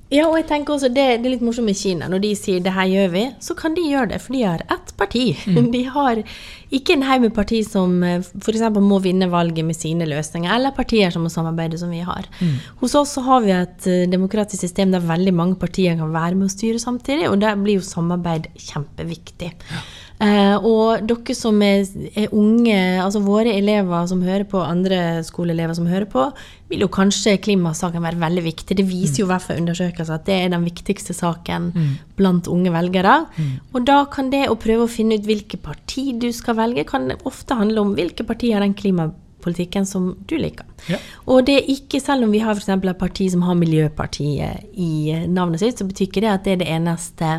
Ja, 0.06 0.28
og 0.28 0.36
jeg 0.38 0.46
tenker 0.46 0.76
også 0.76 0.86
det, 0.86 1.04
det, 1.18 1.26
er 1.26 1.32
litt 1.32 1.42
morsomt 1.42 1.66
med 1.66 1.78
Kina. 1.78 2.06
Når 2.06 2.20
de 2.22 2.28
sier 2.38 2.60
'det 2.62 2.74
her 2.76 2.86
gjør 2.86 3.08
vi', 3.10 3.24
så 3.42 3.56
kan 3.58 3.74
de 3.74 3.82
gjøre 3.82 4.10
det, 4.12 4.20
for 4.22 4.36
de 4.36 4.42
har 4.46 4.62
ett 4.70 4.92
parti. 4.96 5.34
Mm. 5.46 5.70
De 5.74 5.82
har 5.82 6.22
ikke 6.70 6.94
en 6.94 7.02
haug 7.02 7.20
med 7.20 7.34
parti 7.34 7.62
som 7.66 8.02
eh, 8.02 8.22
f.eks. 8.22 8.62
må 8.78 9.00
vinne 9.02 9.26
valget 9.30 9.64
med 9.66 9.74
sine 9.74 10.06
løsninger, 10.06 10.50
eller 10.54 10.70
partier 10.70 11.10
som 11.10 11.22
må 11.22 11.28
samarbeide, 11.28 11.78
som 11.78 11.90
vi 11.90 12.04
har. 12.06 12.26
Mm. 12.40 12.54
Hos 12.80 12.94
oss 12.94 13.16
så 13.18 13.20
har 13.26 13.40
vi 13.42 13.50
et 13.50 13.86
uh, 13.86 14.06
demokratisk 14.10 14.60
system 14.60 14.94
der 14.94 15.02
veldig 15.02 15.34
mange 15.34 15.58
partier 15.58 15.98
kan 15.98 16.14
være 16.14 16.34
med 16.34 16.46
å 16.46 16.54
styre 16.54 16.78
samtidig, 16.78 17.28
og 17.28 17.40
der 17.40 17.58
blir 17.58 17.80
jo 17.80 17.86
samarbeid 17.86 18.46
kjempeviktig. 18.54 19.52
Ja. 19.70 19.84
Uh, 20.16 20.56
og 20.64 21.02
dere 21.04 21.34
som 21.36 21.58
er, 21.60 21.82
er, 22.16 22.30
unge, 22.32 22.76
altså 23.02 23.20
våre 23.20 23.52
elever 23.52 24.06
som 24.08 24.22
hører 24.24 24.46
på, 24.48 24.62
andre 24.64 25.20
skoleelever 25.26 25.76
som 25.76 25.88
hører 25.90 26.08
på, 26.08 26.24
vil 26.70 26.86
jo 26.86 26.88
kanskje 26.92 27.36
klimasaken 27.44 28.00
være 28.04 28.22
veldig 28.22 28.46
viktig. 28.46 28.78
Det 28.78 28.86
viser 28.88 29.20
jo 29.20 29.26
i 29.26 29.32
hvert 29.34 29.44
fall 29.44 29.60
undersøkelser 29.60 30.16
at 30.16 30.24
det 30.28 30.38
er 30.40 30.54
den 30.54 30.64
viktigste 30.64 31.14
saken 31.16 31.68
mm. 31.74 31.92
blant 32.16 32.48
unge 32.48 32.72
velgere. 32.72 33.18
Mm. 33.36 33.52
Og 33.76 33.86
da 33.86 34.00
kan 34.12 34.32
det 34.32 34.46
å 34.48 34.56
prøve 34.60 34.88
å 34.88 34.90
finne 34.90 35.20
ut 35.20 35.28
hvilke 35.28 35.60
parti 35.60 36.08
du 36.16 36.30
skal 36.32 36.56
velge, 36.62 36.88
kan 36.88 37.12
ofte 37.28 37.60
handle 37.60 37.84
om 37.84 37.94
hvilke 37.98 38.24
partier 38.24 38.64
den 38.64 38.74
klimapolitikken 38.78 39.84
som 39.84 40.14
du 40.24 40.38
liker. 40.40 40.64
Ja. 40.88 41.04
Og 41.28 41.44
det 41.46 41.60
er 41.60 41.72
ikke, 41.76 42.00
selv 42.00 42.24
om 42.24 42.32
vi 42.32 42.40
har 42.40 42.56
f.eks. 42.56 42.72
et 42.72 42.92
parti 42.98 43.28
som 43.36 43.44
har 43.44 43.60
Miljøpartiet 43.60 44.72
i 44.72 45.26
navnet 45.28 45.60
sitt, 45.60 45.76
så 45.76 45.84
betyr 45.84 46.08
ikke 46.08 46.24
det 46.24 46.38
at 46.38 46.48
det 46.48 46.56
er 46.56 46.64
det 46.64 46.72
eneste 46.80 47.36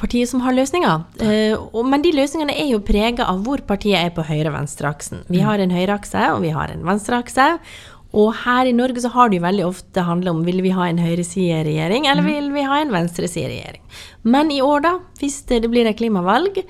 partiet 0.00 0.30
som 0.30 0.42
har 0.44 0.56
løsninger. 0.56 1.06
Uh, 1.22 1.80
men 1.88 2.04
de 2.04 2.14
løsningene 2.16 2.56
er 2.56 2.72
jo 2.72 2.82
prega 2.84 3.28
av 3.30 3.42
hvor 3.46 3.62
partiet 3.68 4.00
er 4.00 4.12
på 4.14 4.24
høyre-venstre-aksen. 4.26 5.26
Vi 5.28 5.40
mm. 5.40 5.48
har 5.48 5.62
en 5.62 5.74
høyreakse, 5.74 6.28
og 6.34 6.42
vi 6.44 6.54
har 6.54 6.72
en 6.72 6.86
venstreakse. 6.86 7.48
Og 8.12 8.32
her 8.42 8.68
i 8.68 8.74
Norge 8.76 9.00
så 9.00 9.10
har 9.14 9.30
det 9.30 9.38
jo 9.38 9.46
veldig 9.46 9.64
ofte 9.64 10.04
handla 10.04 10.34
om 10.34 10.42
vil 10.44 10.60
vi 10.64 10.72
ha 10.76 10.88
en 10.88 11.00
høyresideregjering, 11.00 12.08
eller 12.10 12.24
mm. 12.24 12.32
vil 12.32 12.50
vi 12.56 12.64
ha 12.68 12.80
en 12.82 12.92
venstresideregjering. 12.92 13.84
Men 14.28 14.52
i 14.52 14.60
år, 14.64 14.84
da, 14.84 14.98
hvis 15.20 15.40
det 15.48 15.64
blir 15.72 15.88
et 15.88 15.96
klimavalg, 16.00 16.60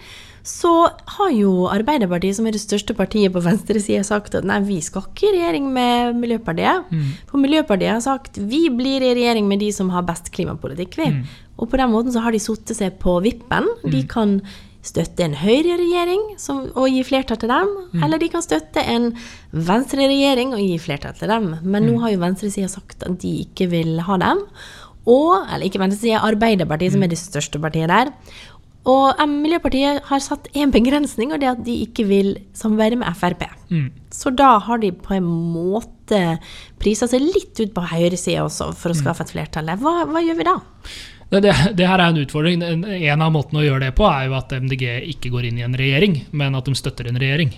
så 0.46 0.72
har 1.16 1.30
jo 1.34 1.68
Arbeiderpartiet, 1.70 2.34
som 2.38 2.46
er 2.46 2.56
det 2.56 2.62
største 2.62 2.94
partiet 2.98 3.34
på 3.34 3.42
venstresida, 3.44 4.02
sagt 4.06 4.34
at 4.38 4.46
nei, 4.46 4.58
vi 4.66 4.80
skal 4.82 5.06
ikke 5.06 5.28
i 5.28 5.34
regjering 5.36 5.68
med 5.74 6.18
Miljøpartiet. 6.18 6.90
Mm. 6.90 7.12
For 7.30 7.42
Miljøpartiet 7.42 7.94
har 7.94 8.02
sagt 8.02 8.38
vi 8.38 8.64
blir 8.74 9.02
i 9.02 9.14
regjering 9.14 9.46
med 9.50 9.62
de 9.62 9.70
som 9.74 9.92
har 9.94 10.06
best 10.06 10.32
klimapolitikk, 10.34 10.98
vi. 10.98 11.10
Mm. 11.14 11.22
Og 11.62 11.70
på 11.70 11.78
den 11.78 11.92
måten 11.94 12.14
så 12.14 12.24
har 12.24 12.34
de 12.34 12.42
satt 12.42 12.74
seg 12.74 12.98
på 13.02 13.20
vippen. 13.24 13.70
De 13.86 14.02
mm. 14.02 14.10
kan 14.10 14.36
støtte 14.82 15.22
en 15.22 15.36
høyreregjering 15.38 16.22
og 16.74 16.86
gi 16.90 17.02
flertall 17.06 17.38
til 17.38 17.52
dem, 17.52 17.68
mm. 17.92 18.00
eller 18.02 18.18
de 18.18 18.28
kan 18.32 18.42
støtte 18.42 18.82
en 18.82 19.12
venstreregjering 19.54 20.56
og 20.56 20.62
gi 20.62 20.78
flertall 20.82 21.14
til 21.18 21.30
dem. 21.30 21.52
Men 21.62 21.86
nå 21.86 21.94
mm. 21.94 22.00
har 22.02 22.14
jo 22.14 22.22
venstresida 22.24 22.70
sagt 22.70 23.06
at 23.06 23.20
de 23.22 23.36
ikke 23.44 23.70
vil 23.70 24.00
ha 24.08 24.18
dem. 24.22 24.42
Og, 25.02 25.46
eller 25.46 25.66
ikke 25.66 25.82
venstresida, 25.82 26.22
Arbeiderpartiet, 26.26 26.94
som 26.94 27.02
er 27.06 27.10
det 27.10 27.20
største 27.20 27.62
partiet 27.62 27.90
der. 27.90 28.10
Og 28.90 29.20
Miljøpartiet 29.30 30.02
har 30.08 30.22
satt 30.22 30.48
én 30.58 30.72
begrensning, 30.74 31.30
og 31.30 31.38
det 31.38 31.46
er 31.46 31.54
at 31.54 31.62
de 31.66 31.76
ikke 31.84 32.06
vil 32.08 32.32
samarbeide 32.58 32.98
med 32.98 33.14
Frp. 33.18 33.44
Mm. 33.70 33.88
Så 34.10 34.32
da 34.34 34.56
har 34.58 34.82
de 34.82 34.90
på 34.90 35.14
en 35.14 35.28
måte 35.54 36.22
prisa 36.82 37.06
seg 37.10 37.22
litt 37.22 37.54
ut 37.62 37.70
på 37.74 37.86
høyresida 37.92 38.42
også 38.42 38.72
for 38.74 38.90
å 38.90 38.98
skaffe 38.98 39.22
et 39.22 39.34
flertall. 39.36 39.70
Hva, 39.78 40.02
hva 40.10 40.22
gjør 40.26 40.40
vi 40.40 40.48
da? 40.50 40.56
Det, 41.32 41.52
det, 41.72 41.86
her 41.88 41.96
er 41.96 42.10
en 42.10 42.20
utfordring. 42.20 42.60
En 42.60 43.24
av 43.24 43.32
måtene 43.32 43.62
å 43.62 43.64
gjøre 43.64 43.86
det 43.86 43.94
på 43.96 44.04
er 44.04 44.26
jo 44.28 44.36
at 44.36 44.52
MDG 44.52 44.84
ikke 45.14 45.30
går 45.32 45.48
inn 45.48 45.62
i 45.62 45.64
en 45.64 45.76
regjering, 45.78 46.18
men 46.36 46.58
at 46.58 46.68
de 46.68 46.76
støtter 46.76 47.08
en 47.08 47.20
regjering. 47.20 47.54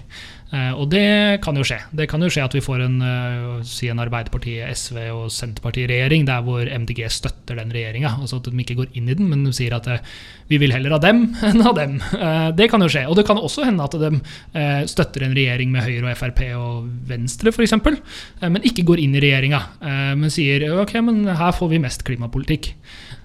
Eh, 0.55 0.73
og 0.79 0.87
det 0.93 1.41
kan 1.43 1.57
jo 1.59 1.65
skje. 1.67 1.81
Det 1.97 2.07
kan 2.11 2.23
jo 2.23 2.29
skje 2.31 2.45
at 2.45 2.55
vi 2.55 2.63
får 2.63 2.85
en, 2.85 2.99
uh, 3.03 3.65
si 3.67 3.89
en 3.91 3.99
Arbeiderpartiet, 4.03 4.69
SV 4.77 4.99
og 5.11 5.25
Senterparti-regjering 5.35 6.27
der 6.29 6.45
hvor 6.47 6.69
MDG 6.69 7.09
støtter 7.11 7.59
den 7.59 7.73
regjeringa. 7.75 8.13
Altså 8.21 8.39
at 8.39 8.47
de 8.47 8.63
ikke 8.63 8.77
går 8.79 8.93
inn 8.95 9.11
i 9.11 9.17
den, 9.19 9.27
men 9.33 9.43
de 9.47 9.55
sier 9.57 9.75
at 9.75 9.89
uh, 9.91 10.13
vi 10.53 10.61
vil 10.63 10.75
heller 10.75 10.95
ha 10.95 11.01
dem 11.03 11.25
enn 11.49 11.65
ha 11.65 11.73
dem. 11.75 11.97
Det 12.55 12.69
kan 12.71 12.85
jo 12.85 12.91
skje. 12.93 13.07
Og 13.11 13.19
det 13.19 13.27
kan 13.27 13.41
også 13.41 13.65
hende 13.67 13.87
at 13.89 13.97
de 13.99 14.11
støtter 14.91 15.25
en 15.25 15.35
regjering 15.35 15.73
med 15.73 15.87
Høyre 15.87 16.13
og 16.13 16.19
Frp 16.21 16.43
og 16.59 16.87
Venstre 17.09 17.51
f.eks., 17.51 17.75
men 18.45 18.67
ikke 18.69 18.85
går 18.87 19.01
inn 19.03 19.17
i 19.17 19.23
regjeringa. 19.25 19.61
men 20.21 20.33
sier 20.33 20.67
ok, 20.83 20.95
men 21.07 21.25
her 21.33 21.55
får 21.57 21.73
vi 21.73 21.81
mest 21.83 22.05
klimapolitikk. 22.07 22.71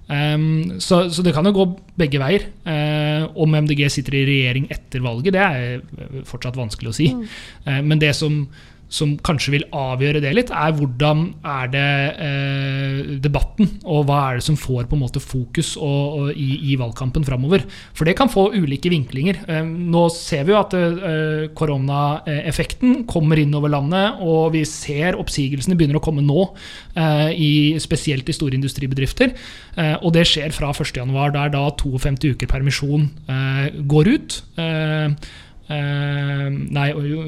Um, 0.09 0.79
så, 0.81 1.03
så, 1.13 1.21
det 1.21 1.35
kan 1.35 1.45
jo 1.45 1.53
gå 1.53 1.65
begge 1.99 2.21
veier. 2.21 2.47
Uh, 2.65 3.29
om 3.37 3.53
MDG 3.53 3.85
sitter 3.93 4.17
i 4.17 4.25
regjering 4.29 4.65
etter 4.73 5.03
valget, 5.05 5.35
det 5.35 5.43
er 5.45 6.23
fortsatt 6.27 6.57
vanskelig 6.57 6.89
å 6.89 6.97
si. 6.97 7.11
Mm. 7.13 7.23
Uh, 7.67 7.81
men 7.85 8.01
det 8.01 8.15
som 8.17 8.41
som 8.89 9.13
kanskje 9.25 9.53
vil 9.53 9.65
avgjøre 9.75 10.21
det 10.23 10.31
litt, 10.33 10.49
er 10.49 10.73
hvordan 10.75 11.21
er 11.45 11.69
det 11.71 11.89
eh, 12.25 13.11
debatten, 13.21 13.69
og 13.85 14.07
hva 14.09 14.19
er 14.25 14.39
det 14.39 14.45
som 14.47 14.57
får 14.57 14.87
på 14.89 14.97
en 14.97 15.03
måte 15.03 15.21
fokus 15.21 15.75
og, 15.77 16.17
og 16.19 16.31
i, 16.33 16.49
i, 16.71 16.77
valgkampen 16.79 17.25
framover. 17.27 17.65
For 17.97 18.09
det 18.09 18.17
kan 18.17 18.31
få 18.33 18.47
ulike 18.57 18.91
vinklinger. 18.91 19.43
Eh, 19.45 19.61
nå 19.63 20.07
ser 20.13 20.47
vi 20.47 20.55
jo 20.55 20.59
at 20.61 20.73
eh, 20.77 21.45
koronaeffekten 21.57 23.03
kommer 23.09 23.41
inn 23.41 23.53
over 23.57 23.73
landet, 23.75 24.23
og 24.25 24.55
vi 24.57 24.65
ser 24.67 25.19
oppsigelsene 25.21 25.77
begynner 25.77 25.99
å 26.01 26.03
komme 26.03 26.25
nå, 26.25 26.47
eh, 26.97 27.29
i, 27.37 27.51
spesielt 27.81 28.29
i 28.29 28.35
store 28.35 28.57
industribedrifter. 28.57 29.35
Eh, 29.77 29.95
og 30.01 30.15
det 30.17 30.25
skjer 30.29 30.55
fra 30.55 30.73
1.1., 30.73 31.13
der 31.37 31.53
da 31.53 31.67
52 31.77 32.33
uker 32.33 32.49
permisjon 32.49 33.05
eh, 33.29 33.69
går 33.89 34.11
ut. 34.15 34.41
Eh, 34.57 35.29
nei, 35.69 36.87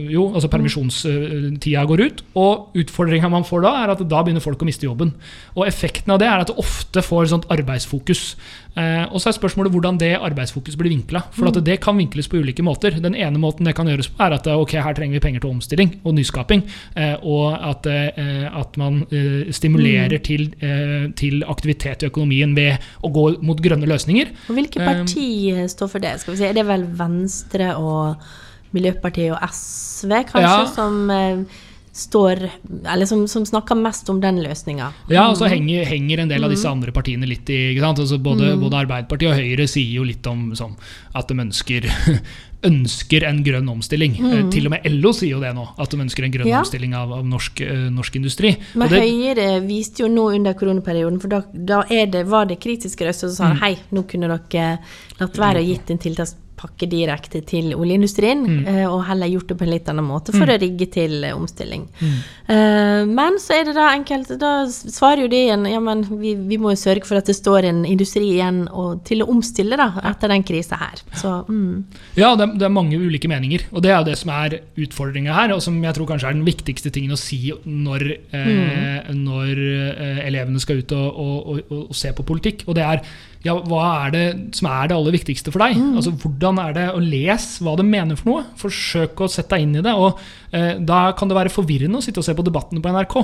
jo, 0.10 0.24
altså 0.34 0.50
permisjonstida 0.50 1.84
går 1.90 2.02
ut. 2.08 2.24
Og 2.42 2.80
utfordringa 2.82 3.30
man 3.30 3.46
får 3.46 3.66
da, 3.68 3.74
er 3.84 3.94
at 3.94 4.02
da 4.02 4.24
begynner 4.26 4.44
folk 4.44 4.64
å 4.64 4.68
miste 4.70 4.88
jobben. 4.88 5.14
Og 5.54 5.68
effekten 5.68 6.14
av 6.14 6.22
det 6.22 6.30
er 6.30 6.42
at 6.42 6.50
det 6.50 6.58
ofte 6.62 7.04
får 7.06 7.30
sånt 7.34 7.50
arbeidsfokus. 7.54 8.24
Eh, 8.72 9.04
og 9.12 9.20
så 9.20 9.30
er 9.32 9.36
spørsmålet 9.36 9.74
hvordan 9.74 9.98
det 10.00 10.14
arbeidsfokuset 10.16 10.80
blir 10.80 10.94
vinkla. 10.94 11.24
For 11.36 11.50
at 11.50 11.60
mm. 11.60 11.66
det 11.68 11.78
kan 11.84 11.98
vinkles 12.00 12.30
på 12.32 12.40
ulike 12.40 12.64
måter. 12.64 12.96
Den 13.04 13.18
ene 13.18 13.42
måten 13.42 13.68
det 13.68 13.76
kan 13.78 13.90
gjøres 13.90 14.12
på, 14.12 14.20
er 14.24 14.38
at 14.38 14.48
ok, 14.52 14.78
her 14.80 14.98
trenger 14.98 15.18
vi 15.18 15.24
penger 15.24 15.44
til 15.44 15.52
omstilling 15.52 15.96
og 16.04 16.16
nyskaping. 16.18 16.64
Eh, 16.96 17.16
og 17.22 17.58
at, 17.58 17.90
eh, 17.92 18.46
at 18.48 18.78
man 18.82 19.02
eh, 19.10 19.52
stimulerer 19.52 20.18
mm. 20.18 20.24
til, 20.28 20.46
eh, 20.62 21.10
til, 21.20 21.44
aktivitet 21.52 22.06
i 22.06 22.12
økonomien 22.12 22.54
ved 22.56 22.80
å 23.04 23.12
gå 23.12 23.26
mot 23.46 23.60
grønne 23.60 23.90
løsninger. 23.90 24.32
Og 24.48 24.56
Hvilke 24.56 24.86
parti 24.86 25.28
står 25.72 25.92
for 25.92 26.04
det? 26.04 26.16
Skal 26.22 26.36
vi 26.36 26.40
si? 26.40 26.48
Er 26.48 26.56
det 26.56 26.68
vel 26.70 26.86
Venstre 26.98 27.74
og 27.80 28.24
Miljøpartiet 28.72 29.34
og 29.36 29.42
SV, 29.52 30.14
kanskje, 30.30 30.48
ja. 30.48 30.68
som 30.72 31.12
eh, 31.12 31.60
står 31.94 32.50
Eller 32.88 33.06
som, 33.06 33.28
som, 33.28 33.46
snakker 33.46 33.76
mest 33.76 34.10
om 34.10 34.22
den 34.22 34.40
løsninga. 34.44 34.92
Ja, 35.12 35.26
og 35.30 35.38
så 35.38 35.48
mm. 35.48 35.52
henger, 35.52 35.86
henger, 35.86 36.22
en 36.24 36.32
del 36.32 36.44
av 36.44 36.54
disse 36.54 36.68
mm. 36.68 36.78
andre 36.78 36.94
partiene 36.96 37.28
litt 37.28 37.50
i 37.52 37.76
altså 37.82 38.18
både, 38.18 38.54
mm. 38.54 38.62
både, 38.64 38.86
Arbeiderpartiet 38.86 39.32
og 39.32 39.42
Høyre 39.42 39.68
sier 39.68 39.98
jo 40.00 40.06
litt 40.08 40.28
om 40.28 40.54
sånn, 40.56 40.78
at 41.14 41.28
de 41.28 41.38
ønsker 41.44 41.90
ønsker 42.62 43.26
en 43.26 43.40
grønn 43.44 43.70
omstilling. 43.74 44.16
Mm. 44.22 44.52
Til 44.54 44.70
og 44.70 44.76
med 44.76 44.86
LO 44.94 45.12
sier 45.18 45.34
jo 45.34 45.42
det 45.42 45.52
nå, 45.58 45.66
at 45.82 45.92
de 45.92 46.00
ønsker 46.04 46.28
en 46.28 46.34
grønn 46.36 46.50
ja. 46.52 46.60
omstilling 46.62 46.94
av, 46.98 47.12
av 47.18 47.26
norsk, 47.28 47.64
uh, 47.66 47.88
norsk, 47.94 48.20
industri. 48.22 48.54
Men 48.78 48.92
det, 48.92 49.02
Høyre 49.02 49.48
viste 49.66 50.06
jo 50.06 50.12
nå 50.12 50.28
under 50.38 50.56
koronaperioden, 50.58 51.18
for 51.24 51.34
da, 51.34 51.42
da 51.52 51.82
det, 51.90 52.24
var 52.30 52.48
det 52.52 52.62
kritiske 52.62 53.08
røster 53.08 53.32
som 53.32 53.36
sa 53.40 53.52
mm. 53.56 53.60
hei, 53.66 53.74
nå 53.98 54.06
kunne 54.10 54.30
dere 54.32 54.78
latt 55.20 55.42
være 55.42 55.64
å 55.64 55.66
gitt 55.66 55.92
en 55.92 56.02
tiltakspakke 56.06 56.41
pakke 56.62 56.88
direkte 56.90 57.42
til 57.48 57.74
oljeindustrien, 57.74 58.46
Mm. 58.46 58.68
eh, 58.68 58.86
og 58.86 59.04
heller 59.08 59.28
gjort 59.32 59.48
det 59.52 59.58
på 59.58 59.66
en 59.66 59.74
litt 59.74 59.90
annen 59.90 60.06
måte 60.06 60.32
for 60.32 60.46
Mm. 60.46 60.54
å 60.54 60.60
rigge 60.62 60.88
til 60.94 61.24
eh, 61.24 61.34
omstilling. 61.36 61.88
Mm. 62.02 62.18
Uh, 62.52 63.06
men 63.08 63.38
så 63.40 63.54
er 63.60 63.64
det 63.70 63.76
da 63.78 63.86
enkelt 63.96 64.28
Da 64.42 64.66
svarer 64.68 65.22
jo 65.24 65.28
de 65.32 65.38
igjen 65.46 65.64
ja, 65.72 65.80
men 65.80 66.02
vi, 66.20 66.34
vi 66.36 66.58
må 66.60 66.74
jo 66.74 66.80
sørge 66.82 67.06
for 67.08 67.16
at 67.22 67.26
det 67.30 67.36
står 67.38 67.64
en 67.70 67.86
industri 67.88 68.26
igjen 68.34 68.66
og, 68.70 69.06
til 69.08 69.24
å 69.24 69.30
omstille 69.32 69.78
da, 69.80 69.88
etter 70.12 70.28
den 70.34 70.44
krisa 70.44 70.76
her. 70.82 71.00
Så 71.16 71.32
mm. 71.48 71.84
Ja, 72.20 72.34
det 72.36 72.50
det 72.60 72.68
er 72.68 72.74
mange 72.74 73.00
ulike 73.00 73.30
meninger. 73.32 73.64
Og 73.72 73.82
det 73.86 73.92
er 73.92 74.00
jo 74.02 74.10
det 74.12 74.18
som 74.20 74.30
er 74.36 74.60
utfordringa 74.78 75.34
her, 75.34 75.54
og 75.56 75.62
som 75.64 75.80
jeg 75.82 75.96
tror 75.96 76.10
kanskje 76.12 76.28
er 76.30 76.34
den 76.38 76.46
viktigste 76.46 76.92
tingen 76.94 77.16
å 77.16 77.20
si 77.20 77.40
når, 77.66 78.04
eh, 78.36 79.12
når 79.16 79.62
eh, 79.96 80.22
elevene 80.28 80.60
skal 80.62 80.82
ut 80.84 80.92
og, 80.98 81.20
og, 81.24 81.52
og, 81.72 81.84
og 81.90 81.96
se 81.96 82.12
på 82.14 82.26
politikk. 82.28 82.66
Og 82.68 82.76
det 82.78 82.84
er 82.86 83.02
ja, 83.42 83.56
hva 83.58 84.06
er 84.06 84.12
det 84.14 84.26
som 84.54 84.68
er 84.70 84.92
det 84.92 84.96
aller 84.96 85.16
viktigste 85.16 85.50
for 85.54 85.64
deg? 85.64 85.80
Altså, 85.98 86.12
Hvordan 86.14 86.51
er 86.60 86.76
det 86.76 86.88
å 86.92 87.00
lese 87.00 87.64
hva 87.64 87.78
de 87.80 87.86
mener 87.88 88.20
for 88.20 88.32
noe? 88.32 88.46
Forsøk 88.60 89.24
å 89.24 89.30
sette 89.32 89.56
deg 89.56 89.68
inn 89.68 89.80
i 89.80 89.86
det. 89.86 89.94
og 89.96 90.20
eh, 90.52 90.76
Da 90.78 91.12
kan 91.18 91.32
det 91.32 91.38
være 91.38 91.54
forvirrende 91.54 92.02
å 92.02 92.06
sitte 92.06 92.20
og 92.20 92.28
se 92.28 92.36
på 92.38 92.46
debattene 92.48 92.84
på 92.84 92.92
NRK. 92.92 93.18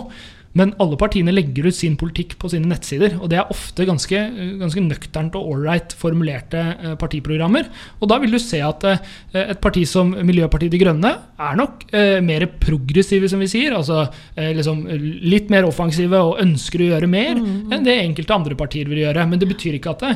Men 0.57 0.73
alle 0.81 0.97
partiene 0.99 1.33
legger 1.33 1.67
ut 1.69 1.77
sin 1.77 1.97
politikk 1.99 2.35
på 2.41 2.49
sine 2.51 2.69
nettsider, 2.69 3.17
og 3.19 3.29
det 3.31 3.39
er 3.41 3.51
ofte 3.53 3.85
ganske, 3.87 4.21
ganske 4.61 4.83
nøkternt 4.83 5.35
og 5.37 5.51
ålreit 5.53 5.93
formulerte 5.97 6.63
eh, 6.73 6.95
partiprogrammer. 6.99 7.67
Og 8.01 8.09
da 8.09 8.17
vil 8.23 8.33
du 8.33 8.39
se 8.41 8.61
at 8.65 8.85
eh, 8.87 9.03
et 9.43 9.61
parti 9.63 9.83
som 9.89 10.15
Miljøpartiet 10.15 10.73
De 10.73 10.81
Grønne 10.81 11.13
er 11.13 11.59
nok 11.59 11.85
eh, 11.91 12.17
mer 12.25 12.47
progressive, 12.61 13.29
som 13.29 13.43
vi 13.43 13.49
sier. 13.51 13.75
Altså 13.77 14.07
liksom 14.37 14.83
litt 15.27 15.51
mer 15.51 15.65
offensive 15.67 16.19
og 16.23 16.41
ønsker 16.41 16.81
å 16.81 16.89
gjøre 16.91 17.09
mer 17.09 17.37
enn 17.37 17.85
det 17.85 17.95
enkelte 17.99 18.35
andre 18.35 18.57
partier 18.57 18.89
vil 18.89 19.03
gjøre. 19.03 19.25
Men 19.29 19.41
det 19.41 19.49
betyr 19.49 19.77
ikke 19.77 19.93
at 19.93 20.05
det, 20.05 20.11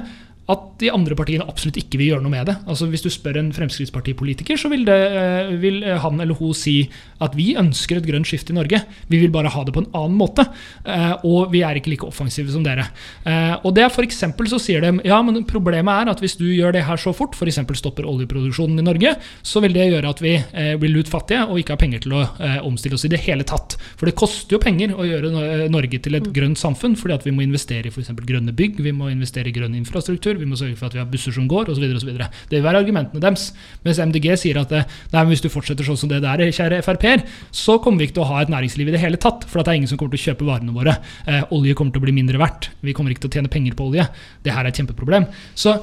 at 0.52 0.68
de 0.82 0.90
andre 0.94 1.16
partiene 1.18 1.48
absolutt 1.48 1.80
ikke 1.82 2.00
vil 2.02 2.12
gjøre 2.14 2.26
noe 2.26 2.34
med 2.34 2.50
det. 2.50 2.58
Altså 2.68 2.88
Hvis 2.92 3.04
du 3.06 3.10
spør 3.14 3.40
en 3.42 3.52
Fremskrittspartipolitiker, 3.56 4.60
så 4.60 4.72
vil, 4.72 4.86
det, 4.88 4.98
eh, 5.18 5.52
vil 5.62 5.82
han 6.04 6.20
eller 6.22 6.38
hun 6.38 6.54
si 6.58 6.90
at 7.22 7.36
vi 7.38 7.52
ønsker 7.60 8.00
et 8.00 8.08
grønt 8.08 8.28
skifte 8.28 8.54
i 8.54 8.58
Norge. 8.58 8.82
Vi 9.12 9.20
vil 9.22 9.32
bare 9.34 9.52
ha 9.54 9.64
det 9.66 9.74
på 9.76 9.84
en 9.84 9.92
annen 9.98 10.18
måte. 10.18 10.46
eh, 10.86 11.14
Og 11.24 11.52
vi 11.52 11.62
er 11.64 11.78
ikke 11.78 11.92
like 11.94 12.08
offensive 12.08 12.52
som 12.52 12.64
dere. 12.66 12.88
Eh, 13.26 13.56
Og 13.64 13.74
det 13.76 13.84
er 13.84 13.90
for 13.94 14.06
så 14.52 14.60
sier 14.60 14.82
de 14.84 14.92
ja, 15.08 15.22
men 15.22 15.46
problemet 15.48 16.04
er 16.04 16.12
at 16.12 16.20
hvis 16.20 16.36
du 16.40 16.46
gjør 16.50 16.74
det 16.76 16.84
her 16.88 17.00
så 17.00 17.14
fort, 17.16 17.36
f.eks. 17.38 17.60
stopper 17.80 18.08
oljeproduksjonen 18.10 18.82
i 18.82 18.86
Norge, 18.86 19.16
så 19.44 19.62
vil 19.64 19.74
det 19.76 19.88
gjøre 19.92 20.10
at 20.12 20.22
vi 20.24 20.34
eh, 20.36 20.74
blir 20.82 20.92
lut 20.92 21.12
fattige 21.12 21.46
og 21.48 21.60
ikke 21.62 21.76
har 21.76 21.82
penger 21.82 22.04
til 22.06 22.18
å 22.18 22.24
eh, 22.42 22.60
omstille 22.68 22.98
oss 22.98 23.06
i 23.08 23.12
det 23.14 23.22
hele 23.24 23.46
tatt. 23.48 23.78
For 24.00 24.10
det 24.10 24.18
koster 24.20 24.58
jo 24.58 24.62
penger 24.64 24.96
å 24.98 25.08
gjøre 25.08 25.70
Norge 25.72 26.02
til 26.04 26.18
et 26.18 26.30
grønt 26.36 26.60
samfunn, 26.60 26.98
fordi 27.00 27.16
at 27.16 27.28
vi 27.28 27.36
må 27.36 27.46
investere 27.46 27.88
i 27.88 27.94
f.eks. 27.94 28.12
grønne 28.28 28.56
bygg, 28.58 28.82
vi 28.84 28.94
må 28.96 29.12
investere 29.14 29.52
i 29.52 29.56
grønn 29.56 29.78
infrastruktur, 29.78 30.41
vi 30.42 30.50
må 30.50 30.58
sørge 30.60 30.78
for 30.80 30.90
at 30.90 30.98
vi 30.98 31.02
har 31.02 31.10
busser 31.10 31.36
som 31.36 31.48
går, 31.50 31.72
osv. 31.72 31.86
Det 31.86 32.58
vil 32.58 32.66
være 32.66 32.84
argumentene 32.84 33.24
deres. 33.24 33.52
Mens 33.86 34.02
MDG 34.02 34.28
sier 34.42 34.62
at 34.62 34.74
eh, 34.76 34.88
nei, 35.14 35.24
men 35.24 35.34
hvis 35.34 35.44
du 35.46 35.50
fortsetter 35.54 35.88
sånn 35.88 36.00
som 36.00 36.12
det 36.12 36.24
der, 36.26 36.44
kjære 36.52 36.82
Frp-er, 36.86 37.26
så 37.56 37.78
kommer 37.84 38.02
vi 38.02 38.10
ikke 38.10 38.20
til 38.20 38.26
å 38.26 38.32
ha 38.34 38.44
et 38.44 38.54
næringsliv 38.54 38.92
i 38.92 38.96
det 38.96 39.04
hele 39.04 39.22
tatt. 39.22 39.46
For 39.50 39.62
det 39.62 39.74
er 39.74 39.82
ingen 39.82 39.92
som 39.92 40.02
kommer 40.02 40.18
til 40.18 40.24
å 40.24 40.28
kjøpe 40.32 40.48
varene 40.50 40.76
våre. 40.76 40.98
Eh, 41.26 41.44
olje 41.56 41.78
kommer 41.78 41.96
til 41.96 42.04
å 42.04 42.08
bli 42.08 42.16
mindre 42.18 42.42
verdt. 42.42 42.72
Vi 42.86 42.96
kommer 42.98 43.14
ikke 43.14 43.28
til 43.28 43.34
å 43.34 43.38
tjene 43.40 43.54
penger 43.54 43.78
på 43.78 43.92
olje. 43.92 44.08
Det 44.44 44.56
her 44.56 44.66
er 44.66 44.74
et 44.74 44.82
kjempeproblem. 44.82 45.30
Så 45.58 45.78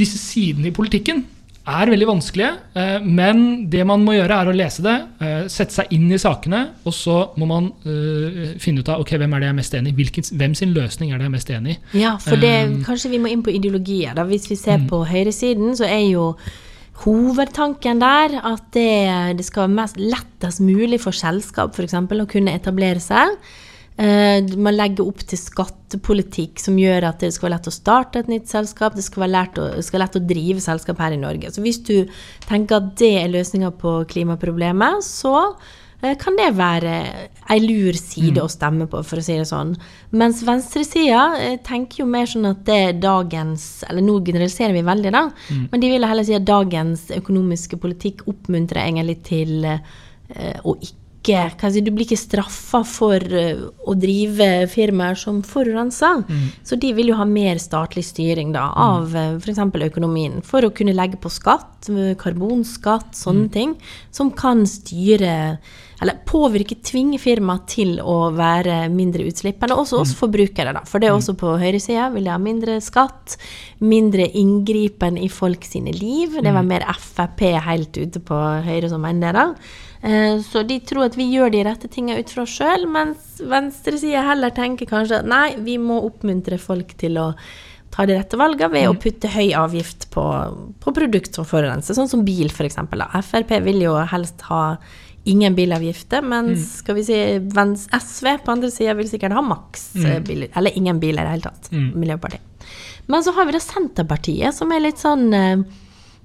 disse 0.00 0.20
sidene 0.20 0.70
i 0.70 0.74
politikken 0.74 1.24
er 1.68 1.90
veldig 1.92 2.06
vanskelige, 2.08 2.50
eh, 2.74 3.02
men 3.04 3.68
det 3.70 3.84
man 3.86 4.00
må 4.04 4.14
gjøre, 4.16 4.38
er 4.40 4.48
å 4.50 4.54
lese 4.56 4.82
det, 4.82 4.94
eh, 5.20 5.42
sette 5.52 5.74
seg 5.76 5.92
inn 5.92 6.10
i 6.10 6.18
sakene, 6.18 6.62
og 6.84 6.92
så 6.96 7.18
må 7.36 7.46
man 7.46 7.68
eh, 7.84 8.56
finne 8.58 8.80
ut 8.80 8.88
av 8.88 9.00
ok, 9.04 9.12
hvem 9.20 9.34
er 9.36 9.40
det 9.40 9.46
jeg 9.46 9.54
er 9.54 9.58
mest 9.60 9.74
enig 9.74 9.92
i. 9.92 9.96
Hvilken, 10.00 10.24
hvem 10.40 10.54
sin 10.56 10.72
løsning 10.74 11.12
er 11.12 11.18
det 11.18 11.26
jeg 11.26 11.30
er 11.30 11.36
mest 11.36 11.50
enig 11.50 11.76
i. 11.76 11.78
Ja, 12.00 12.16
for 12.16 12.36
det, 12.36 12.54
Um, 12.70 12.82
kanskje 12.84 13.10
vi 13.10 13.18
må 13.18 13.30
inn 13.30 13.42
på 13.42 13.52
ideologier. 13.54 14.14
Da. 14.14 14.24
Hvis 14.24 14.48
vi 14.50 14.56
ser 14.56 14.78
Mm. 14.78 14.88
på 14.88 15.04
høyresiden, 15.06 15.76
så 15.76 15.86
er 15.86 16.10
jo 16.10 16.34
hovedtanken 17.04 18.00
der 18.00 18.40
at 18.44 18.62
det, 18.72 19.36
det 19.38 19.44
skal 19.46 19.68
være 19.68 19.76
mest 19.76 19.96
lettest 19.96 20.60
mulig 20.60 21.00
for 21.00 21.12
selskap 21.12 21.74
for 21.74 21.86
eksempel, 21.86 22.20
å 22.20 22.28
kunne 22.28 22.52
etablere 22.52 23.00
seg. 23.00 23.36
Eh, 24.00 24.40
man 24.56 24.78
legger 24.78 25.04
opp 25.10 25.20
til 25.28 25.36
skattepolitikk 25.36 26.62
som 26.62 26.78
gjør 26.80 27.04
at 27.10 27.20
det 27.20 27.34
skal 27.34 27.50
være 27.50 27.58
lett 27.58 27.68
å 27.68 27.74
starte 27.74 28.22
et 28.22 28.30
nytt 28.32 28.48
selskap. 28.48 28.96
Det 28.96 29.04
skal 29.04 29.26
være 29.26 29.34
lett 29.34 29.60
å, 29.60 29.66
skal 29.84 30.00
lett 30.04 30.16
å 30.16 30.24
drive 30.24 30.62
selskap 30.64 31.02
her 31.04 31.16
i 31.16 31.20
Norge. 31.20 31.50
Så 31.52 31.60
hvis 31.64 31.82
du 31.84 32.08
tenker 32.46 32.78
at 32.78 32.94
det 33.00 33.12
er 33.20 33.34
løsninga 33.34 33.74
på 33.82 33.98
klimaproblemet, 34.08 35.04
så 35.04 35.34
eh, 36.00 36.14
kan 36.20 36.38
det 36.38 36.48
være 36.56 36.94
ei 37.52 37.58
lur 37.60 37.98
side 37.98 38.40
å 38.40 38.48
stemme 38.48 38.86
på, 38.88 39.02
for 39.04 39.20
å 39.20 39.26
si 39.26 39.36
det 39.36 39.44
sånn. 39.50 39.74
Mens 40.16 40.40
venstresida 40.48 41.26
eh, 41.36 41.58
tenker 41.66 42.00
jo 42.00 42.08
mer 42.08 42.30
sånn 42.30 42.48
at 42.54 42.62
det 42.70 42.78
er 42.86 43.02
dagens 43.02 43.66
Eller 43.90 44.06
nå 44.06 44.16
generaliserer 44.24 44.72
vi 44.78 44.86
veldig, 44.86 45.12
da. 45.12 45.26
Men 45.74 45.84
de 45.84 45.92
vil 45.92 46.08
heller 46.08 46.24
si 46.24 46.38
at 46.38 46.48
dagens 46.48 47.10
økonomiske 47.18 47.76
politikk 47.84 48.24
oppmuntrer 48.32 48.86
egentlig 48.86 49.18
til 49.28 49.68
eh, 49.68 50.56
å 50.64 50.78
ikke 50.80 50.99
jeg 51.28 51.72
si, 51.74 51.80
Du 51.84 51.90
blir 51.92 52.06
ikke 52.06 52.16
straffa 52.16 52.80
for 52.86 53.20
eh, 53.20 53.60
å 53.60 53.94
drive 53.98 54.66
firmaer 54.72 55.18
som 55.18 55.42
forurenser. 55.42 56.24
Så 56.64 56.76
de 56.80 56.92
vil 56.96 57.12
jo 57.12 57.18
ha 57.18 57.26
mer 57.28 57.60
statlig 57.60 58.04
styring 58.04 58.52
da, 58.52 58.70
av 58.72 59.14
uh, 59.14 59.36
f.eks. 59.36 59.60
økonomien. 59.90 60.40
For 60.42 60.64
å 60.64 60.72
kunne 60.72 60.96
legge 60.96 61.20
på 61.20 61.30
skatt, 61.32 61.90
eh, 61.90 62.16
karbonskatt, 62.16 63.12
sånne 63.16 63.50
ting, 63.52 63.76
som 64.10 64.30
kan 64.30 64.64
styre 64.66 65.58
eller 66.00 66.16
påvirke, 66.24 66.78
tvinge 66.80 67.18
firmaer 67.20 67.60
til 67.68 67.98
å 68.00 68.30
være 68.32 68.86
mindre 68.88 69.26
utslippende. 69.28 69.76
Også 69.76 69.98
oss 70.00 70.14
forbrukere, 70.16 70.72
da. 70.72 70.80
For 70.88 70.98
det 70.98 71.10
er 71.10 71.16
også 71.18 71.34
på 71.36 71.58
høyresida 71.60 72.08
vil 72.14 72.24
de 72.24 72.32
ha 72.32 72.38
mindre 72.40 72.78
skatt, 72.80 73.36
mindre 73.84 74.24
inngripen 74.40 75.20
i 75.20 75.28
folk 75.28 75.66
sine 75.68 75.92
liv. 75.92 76.40
Det 76.40 76.56
var 76.56 76.64
mer 76.64 76.88
Frp 77.00 77.44
helt 77.66 78.00
ute 78.00 78.20
på 78.24 78.40
høyre 78.64 78.88
som 78.88 79.04
mener 79.04 79.36
det. 79.36 79.44
da. 79.44 79.89
Eh, 80.02 80.40
Så 80.40 80.62
de 80.66 80.78
tror 80.80 81.10
at 81.10 81.16
vi 81.18 81.28
gjør 81.34 81.52
de 81.52 81.64
rette 81.66 81.88
tingene 81.92 82.20
ut 82.20 82.30
fra 82.32 82.44
oss 82.46 82.54
sjøl, 82.56 82.86
mens 82.88 83.40
venstresida 83.40 84.24
heller 84.30 84.54
tenker 84.56 84.88
kanskje 84.88 85.20
at 85.20 85.28
nei, 85.28 85.56
vi 85.60 85.76
må 85.78 86.00
oppmuntre 86.06 86.58
folk 86.60 86.96
til 87.00 87.20
å 87.20 87.34
ta 87.90 88.06
de 88.06 88.14
rette 88.16 88.38
valgene 88.38 88.72
ved 88.72 88.88
å 88.88 88.96
putte 89.02 89.28
høy 89.32 89.50
avgift 89.58 90.08
på, 90.14 90.24
på 90.80 90.92
produkt 90.94 91.34
som 91.36 91.46
forurenser, 91.48 91.96
sånn 91.98 92.08
som 92.08 92.24
bil 92.24 92.48
f.eks. 92.52 92.78
Frp 93.26 93.56
vil 93.66 93.82
jo 93.82 93.96
helst 94.12 94.46
ha 94.48 94.78
ingen 95.28 95.54
bilavgifter, 95.54 96.24
mens 96.24 96.78
skal 96.80 96.96
vi 96.96 97.04
si, 97.04 97.18
SV 97.92 98.30
på 98.44 98.54
andre 98.54 98.70
sida 98.72 98.94
vil 98.96 99.10
sikkert 99.10 99.36
ha 99.36 99.42
maks 99.44 99.90
mm. 99.98 100.24
biler, 100.24 100.52
eller 100.56 100.78
ingen 100.78 101.02
biler 101.02 101.26
i 101.26 101.26
det 101.26 101.34
hele 101.34 101.50
tatt. 101.50 101.68
Mm. 101.74 101.90
Miljøpartiet. 102.00 102.66
Men 103.10 103.26
så 103.26 103.34
har 103.36 103.46
vi 103.48 103.56
da 103.56 103.60
Senterpartiet, 103.60 104.56
som 104.56 104.72
er 104.72 104.84
litt 104.84 105.02
sånn 105.02 105.26
eh, 105.34 105.66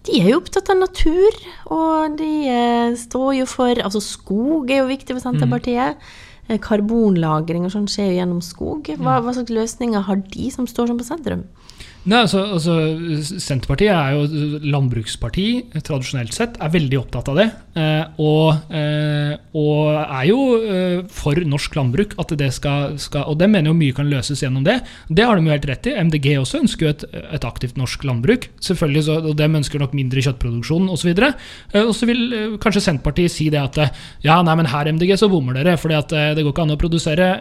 de 0.05 0.19
er 0.21 0.29
jo 0.31 0.39
opptatt 0.41 0.69
av 0.69 0.79
natur, 0.79 1.39
og 1.73 2.15
de 2.19 2.31
eh, 2.51 2.95
står 2.99 3.31
jo 3.41 3.49
for 3.49 3.81
Altså, 3.81 4.01
skog 4.03 4.69
er 4.69 4.83
jo 4.83 4.91
viktig 4.91 5.15
for 5.15 5.23
Senterpartiet. 5.23 5.97
Mm. 6.47 6.59
Karbonlagring 6.61 7.63
og 7.65 7.73
sånn 7.73 7.87
skjer 7.89 8.11
jo 8.11 8.17
gjennom 8.19 8.41
skog. 8.45 8.91
Hva, 9.01 9.17
hva 9.25 9.33
slags 9.33 9.53
løsninger 9.53 10.05
har 10.05 10.19
de 10.29 10.51
som 10.53 10.67
står 10.69 10.91
sånn 10.91 10.99
på 11.01 11.07
sentrum? 11.07 11.47
Nei, 12.05 12.19
altså, 12.21 12.43
altså, 12.53 12.73
Senterpartiet 13.41 13.89
er 13.89 14.13
jo 14.13 14.59
landbruksparti, 14.61 15.45
tradisjonelt 15.87 16.35
sett, 16.37 16.59
er 16.61 16.69
veldig 16.69 16.99
opptatt 16.99 17.31
av 17.31 17.39
det. 17.39 17.45
Eh, 17.75 18.19
og, 18.21 18.69
eh, 18.69 19.31
og 19.57 19.87
er 20.03 20.27
jo 20.29 20.37
eh, 20.61 20.99
for 21.09 21.41
norsk 21.49 21.73
landbruk. 21.75 22.13
at 22.21 22.33
det 22.37 22.51
skal, 22.53 22.99
skal, 23.01 23.25
Og 23.27 23.39
det 23.39 23.49
mener 23.49 23.71
jo 23.71 23.77
mye 23.79 23.95
kan 23.97 24.05
løses 24.05 24.43
gjennom 24.43 24.63
det. 24.63 24.77
Det 25.09 25.25
har 25.25 25.35
de 25.35 25.47
jo 25.47 25.51
helt 25.55 25.65
rett 25.65 25.89
i. 25.89 25.95
MDG 25.97 26.27
også 26.37 26.61
ønsker 26.61 26.85
jo 26.85 26.91
et, 26.93 27.05
et 27.39 27.47
aktivt 27.49 27.75
norsk 27.75 28.05
landbruk. 28.05 28.51
Selvfølgelig, 28.61 29.03
så, 29.07 29.17
og 29.25 29.35
De 29.41 29.49
ønsker 29.49 29.81
nok 29.81 29.97
mindre 29.97 30.21
kjøttproduksjon 30.21 30.87
osv. 30.93 31.09
Og 31.81 31.93
så 31.97 32.05
vil 32.05 32.21
kanskje 32.61 32.85
Senterpartiet 32.85 33.33
si 33.33 33.49
det 33.49 33.63
at 33.63 33.81
ja, 34.21 34.37
nei, 34.45 34.55
men 34.61 34.69
her 34.69 34.91
MDG 34.93 35.15
så 35.17 35.31
bommer 35.31 35.57
dere. 35.57 35.73
eh, 35.73 36.35
det 36.37 36.45
går 36.45 36.53
ikke 36.53 36.67
an 36.67 36.77
å 36.77 36.79
produsere 36.85 37.31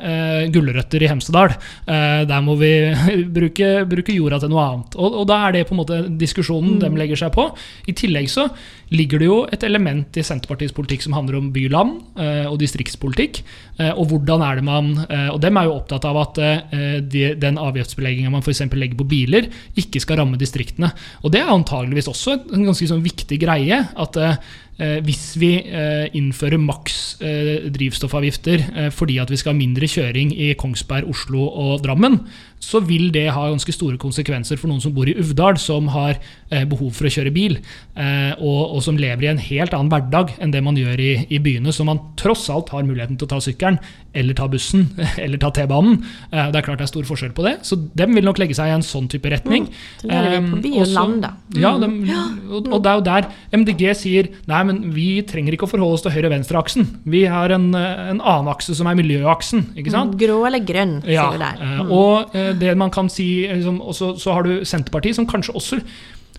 gulrøtter 0.56 1.04
i 1.04 1.12
Hemsedal. 1.12 1.52
Der 1.84 2.40
må 2.40 2.56
vi 2.56 2.72
bruke, 3.36 3.84
bruke 3.84 4.16
jorda 4.16 4.40
til 4.40 4.53
noe 4.53 4.53
annet. 4.60 4.96
Og, 4.96 5.20
og 5.20 5.28
da 5.30 5.40
er 5.46 5.56
det 5.56 5.66
på 5.68 5.74
en 5.76 5.80
måte 5.82 6.00
diskusjonen 6.20 6.80
de 6.82 6.90
legger 6.98 7.24
seg 7.24 7.34
på. 7.34 7.48
I 7.90 7.96
tillegg 7.96 8.30
så 8.32 8.48
ligger 8.94 9.20
det 9.20 9.28
jo 9.28 9.38
et 9.52 9.64
element 9.66 10.18
i 10.18 10.24
Senterpartiets 10.26 10.74
politikk 10.76 11.04
som 11.04 11.16
handler 11.16 11.38
om 11.38 11.50
by-land 11.54 12.18
eh, 12.20 12.46
og 12.50 12.58
distriktspolitikk. 12.62 13.40
Eh, 13.78 13.92
og 13.92 14.10
hvordan 14.10 14.44
er 14.46 14.60
det 14.60 14.66
man 14.66 14.90
eh, 15.08 15.30
Og 15.32 15.40
dem 15.42 15.56
er 15.58 15.66
jo 15.66 15.78
opptatt 15.78 16.04
av 16.06 16.20
at 16.20 16.42
eh, 16.42 16.98
de, 17.02 17.24
den 17.40 17.58
avgiftsbelegginga 17.60 18.32
man 18.34 18.44
f.eks. 18.44 18.64
legger 18.74 19.00
på 19.00 19.08
biler, 19.10 19.48
ikke 19.80 20.02
skal 20.02 20.20
ramme 20.22 20.40
distriktene. 20.40 20.92
Og 21.22 21.34
det 21.34 21.42
er 21.42 21.54
antageligvis 21.54 22.10
også 22.12 22.38
en 22.54 22.68
ganske 22.68 22.90
sånn 22.90 23.04
viktig 23.04 23.40
greie. 23.42 23.80
At 24.00 24.18
eh, 24.20 24.38
eh, 24.78 24.98
hvis 25.06 25.26
vi 25.40 25.56
eh, 25.64 26.06
innfører 26.14 26.60
maks 26.62 27.00
eh, 27.24 27.68
drivstoffavgifter 27.74 28.66
eh, 28.74 28.90
fordi 28.94 29.18
at 29.22 29.32
vi 29.32 29.40
skal 29.40 29.54
ha 29.54 29.60
mindre 29.60 29.90
kjøring 29.90 30.34
i 30.36 30.52
Kongsberg, 30.60 31.08
Oslo 31.10 31.48
og 31.48 31.82
Drammen, 31.84 32.20
så 32.64 32.80
vil 32.84 33.10
det 33.14 33.26
ha 33.34 33.48
ganske 33.50 33.74
store 33.74 33.98
konsekvenser 34.00 34.58
for 34.60 34.70
noen 34.70 34.82
som 34.82 34.94
bor 34.96 35.08
i 35.10 35.16
Uvdal, 35.20 35.58
som 35.60 35.90
har 35.92 36.16
eh, 36.16 36.64
behov 36.68 36.94
for 36.96 37.08
å 37.08 37.12
kjøre 37.12 37.32
bil, 37.34 37.58
eh, 37.60 38.32
og, 38.38 38.60
og, 38.76 38.80
som 38.84 38.98
lever 39.00 39.26
i 39.26 39.30
en 39.32 39.42
helt 39.42 39.74
annen 39.76 39.90
hverdag 39.92 40.34
enn 40.42 40.54
det 40.54 40.62
man 40.64 40.78
gjør 40.78 41.00
i, 41.02 41.12
i, 41.28 41.40
byene. 41.44 41.74
Så 41.74 41.86
man 41.86 42.00
tross 42.20 42.46
alt 42.52 42.72
har 42.74 42.86
muligheten 42.86 43.18
til 43.20 43.28
å 43.28 43.32
ta 43.34 43.40
sykkelen, 43.44 43.80
eller 44.14 44.36
ta 44.38 44.48
bussen, 44.50 44.86
eller 45.24 45.40
ta 45.42 45.52
T-banen. 45.54 46.00
Eh, 46.30 46.48
det 46.54 46.60
er 46.60 46.66
klart 46.66 46.80
det 46.80 46.88
er 46.88 46.92
stor 46.94 47.08
forskjell 47.08 47.34
på 47.36 47.46
det, 47.46 47.58
så 47.68 47.78
dem 47.98 48.16
vil 48.16 48.26
nok 48.26 48.40
legge 48.42 48.56
seg 48.56 48.72
i 48.72 48.76
en 48.78 48.86
sånn 48.86 49.10
type 49.12 49.30
retning. 49.32 49.68
Mm, 50.04 50.08
vi 50.08 50.40
på 50.54 50.62
by 50.64 50.74
og 50.84 50.94
land, 50.94 51.20
da. 51.26 51.34
Mm. 51.54 51.60
Ja, 52.08 52.24
og, 52.48 52.70
og, 52.70 52.78
det 52.84 52.92
er 52.92 52.98
jo 52.98 53.06
der 53.10 53.28
MDG 53.60 53.84
sier 53.98 54.30
nei, 54.50 54.62
men 54.70 54.80
vi 54.94 55.08
trenger 55.26 55.56
ikke 55.56 55.68
å 55.68 55.72
forholde 55.72 55.98
oss 55.98 56.06
til 56.06 56.14
høyre-venstre-aksen. 56.14 56.88
Vi 57.10 57.24
har 57.30 57.52
en, 57.54 57.70
en, 57.74 58.20
annen 58.20 58.50
akse 58.52 58.76
som 58.76 58.88
er 58.88 58.96
miljøaksen. 58.98 59.68
ikke 59.76 59.92
sant? 59.92 60.14
Mm, 60.14 60.20
grå 60.20 60.40
eller 60.48 60.64
grønn, 60.64 60.96
ja, 61.04 61.26
sier 61.28 61.36
vi 61.36 61.42
der. 61.42 61.60
Mm. 61.60 61.92
Og 61.94 62.34
det 62.60 62.74
man 62.78 62.92
kan 62.94 63.08
si 63.12 63.46
liksom, 63.50 63.80
også, 63.82 64.14
Så 64.20 64.32
har 64.32 64.46
du 64.46 64.64
Senterpartiet, 64.64 65.16
som 65.16 65.26
kanskje 65.26 65.54
også 65.54 65.80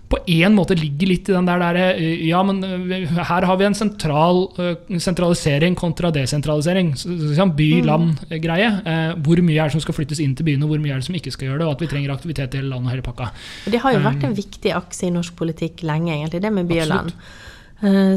på 0.06 0.18
en 0.30 0.54
måte 0.54 0.76
ligger 0.78 1.08
litt 1.10 1.28
i 1.28 1.34
den 1.34 1.48
der, 1.48 1.58
der 1.58 1.98
Ja, 2.22 2.38
men 2.46 2.60
her 2.62 3.46
har 3.48 3.56
vi 3.58 3.66
en 3.66 3.74
sentral, 3.74 4.44
sentralisering 5.02 5.74
kontra 5.78 6.12
desentralisering. 6.14 6.92
By-land-greie. 7.56 8.68
Hvor 9.18 9.42
mye 9.42 9.58
er 9.58 9.66
det 9.66 9.74
som 9.74 9.82
skal 9.82 9.96
flyttes 9.98 10.22
inn 10.22 10.36
til 10.38 10.46
byene, 10.46 10.62
og 10.62 10.74
hvor 10.74 10.84
mye 10.84 10.94
er 10.94 11.02
det 11.02 11.08
som 11.08 11.18
ikke 11.18 11.34
skal 11.34 11.50
gjøre 11.50 11.64
det? 11.64 11.66
Og 11.66 11.74
at 11.74 11.82
vi 11.82 11.90
trenger 11.90 12.14
aktivitet 12.14 12.54
i 12.54 12.62
hele 12.62 12.70
landet 12.70 12.92
og 12.92 12.94
hele 12.94 13.06
pakka. 13.08 13.32
Det 13.66 13.82
har 13.82 13.96
jo 13.96 14.04
vært 14.06 14.28
en 14.28 14.38
viktig 14.38 14.76
akse 14.78 15.08
i 15.08 15.12
norsk 15.14 15.34
politikk 15.38 15.82
lenge, 15.86 16.14
egentlig, 16.14 16.44
det 16.44 16.54
med 16.54 16.70
by 16.70 16.80
og 16.84 16.90
land. 16.92 17.18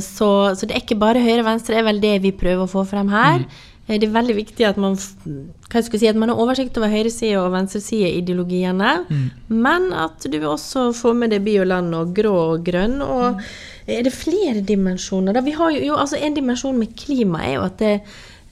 Så, 0.05 0.29
så, 0.55 0.67
det 0.67 0.75
er 0.75 0.85
ikke 0.85 0.99
bare 1.01 1.19
høyre-venstre, 1.25 1.73
det 1.73 1.81
er 1.81 1.89
vel 1.89 2.03
det 2.03 2.13
vi 2.23 2.35
prøver 2.37 2.63
å 2.63 2.69
få 2.69 2.85
frem 2.87 3.09
her. 3.11 3.41
Mm. 3.41 3.65
Eh, 3.89 3.97
det 3.97 4.07
er 4.07 4.15
veldig 4.15 4.37
viktig 4.37 4.67
at 4.69 4.79
man, 4.81 4.95
si, 4.99 6.07
at 6.07 6.19
man 6.19 6.29
har 6.29 6.39
oversikt 6.39 6.77
over 6.77 6.93
høyreside- 6.93 7.41
og 7.41 7.51
venstreside-ideologiene, 7.57 8.93
mm. 9.09 9.27
men 9.49 9.89
at 9.93 10.29
du 10.29 10.39
også 10.45 10.91
får 10.93 11.17
med 11.17 11.33
deg 11.33 11.45
by 11.47 11.59
og 11.63 11.69
land 11.73 11.97
og 11.97 12.15
grå 12.15 12.35
og 12.53 12.65
grønn. 12.69 12.99
Og 13.01 13.41
er 13.89 14.05
det 14.05 14.13
flere 14.13 14.61
dimensjoner? 14.61 15.41
Vi 15.41 15.57
har 15.57 15.71
jo, 15.73 15.85
jo 15.91 15.97
altså 15.97 16.19
En 16.21 16.35
dimensjon 16.35 16.77
med 16.77 16.93
klima 16.97 17.41
er 17.47 17.55
jo 17.55 17.63
at 17.65 17.79
det 17.81 17.93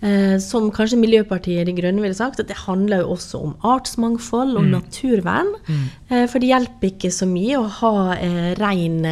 eh, 0.02 0.38
som 0.42 0.72
kanskje 0.74 1.00
Miljøpartiet 1.02 1.68
De 1.68 1.76
Grønne 1.78 2.02
ville 2.02 2.18
sagt, 2.18 2.40
at 2.42 2.50
det 2.50 2.58
handler 2.66 3.04
jo 3.04 3.14
også 3.18 3.44
om 3.44 3.54
artsmangfold 3.62 4.58
og 4.58 4.66
mm. 4.66 4.72
naturvern. 4.74 5.54
Mm. 5.68 5.86
Eh, 6.10 6.26
for 6.32 6.42
det 6.42 6.52
hjelper 6.52 6.92
ikke 6.92 7.14
så 7.14 7.30
mye 7.30 7.62
å 7.62 7.70
ha 7.82 7.94
eh, 8.18 8.52
rein 8.58 9.06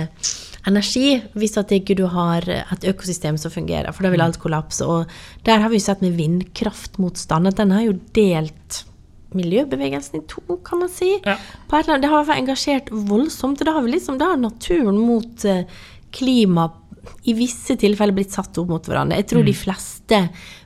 energi 0.69 1.19
hvis 1.38 1.58
at 1.62 1.71
ikke 1.75 1.97
du 1.97 2.06
har 2.12 2.45
et 2.49 2.88
økosystem 2.89 3.38
som 3.41 3.54
fungerer, 3.54 3.91
for 3.93 4.06
da 4.06 4.12
vil 4.13 4.21
mm. 4.23 4.28
alt 4.28 4.41
kollapse. 4.41 4.86
Og 4.86 5.45
der 5.47 5.63
har 5.63 5.73
vi 5.73 5.82
sett 5.84 6.04
med 6.06 6.17
vindkraftmotstand 6.17 7.51
at 7.51 7.62
den 7.62 7.73
har 7.75 7.86
jo 7.88 7.97
delt 8.17 8.84
miljøbevegelsen 9.36 10.21
i 10.21 10.25
to, 10.32 10.43
kan 10.65 10.82
man 10.84 10.91
si. 10.91 11.12
Ja. 11.25 11.36
det 11.67 12.10
har 12.10 12.25
vært 12.28 12.39
engasjert 12.39 12.91
voldsomt. 12.91 13.62
og 13.62 13.67
Da 13.67 13.75
har 13.75 13.86
vi 13.86 13.95
liksom, 13.95 14.19
da 14.21 14.36
naturen 14.39 14.97
mot 15.01 15.45
eh, 15.45 15.65
klima 16.15 16.69
i 17.30 17.36
visse 17.38 17.75
tilfeller 17.78 18.15
blitt 18.15 18.34
satt 18.34 18.58
opp 18.58 18.71
mot 18.71 18.88
hverandre. 18.88 19.19
Jeg 19.21 19.30
tror 19.32 19.43
mm. 19.43 19.49
de 19.49 19.58
fleste 19.58 20.21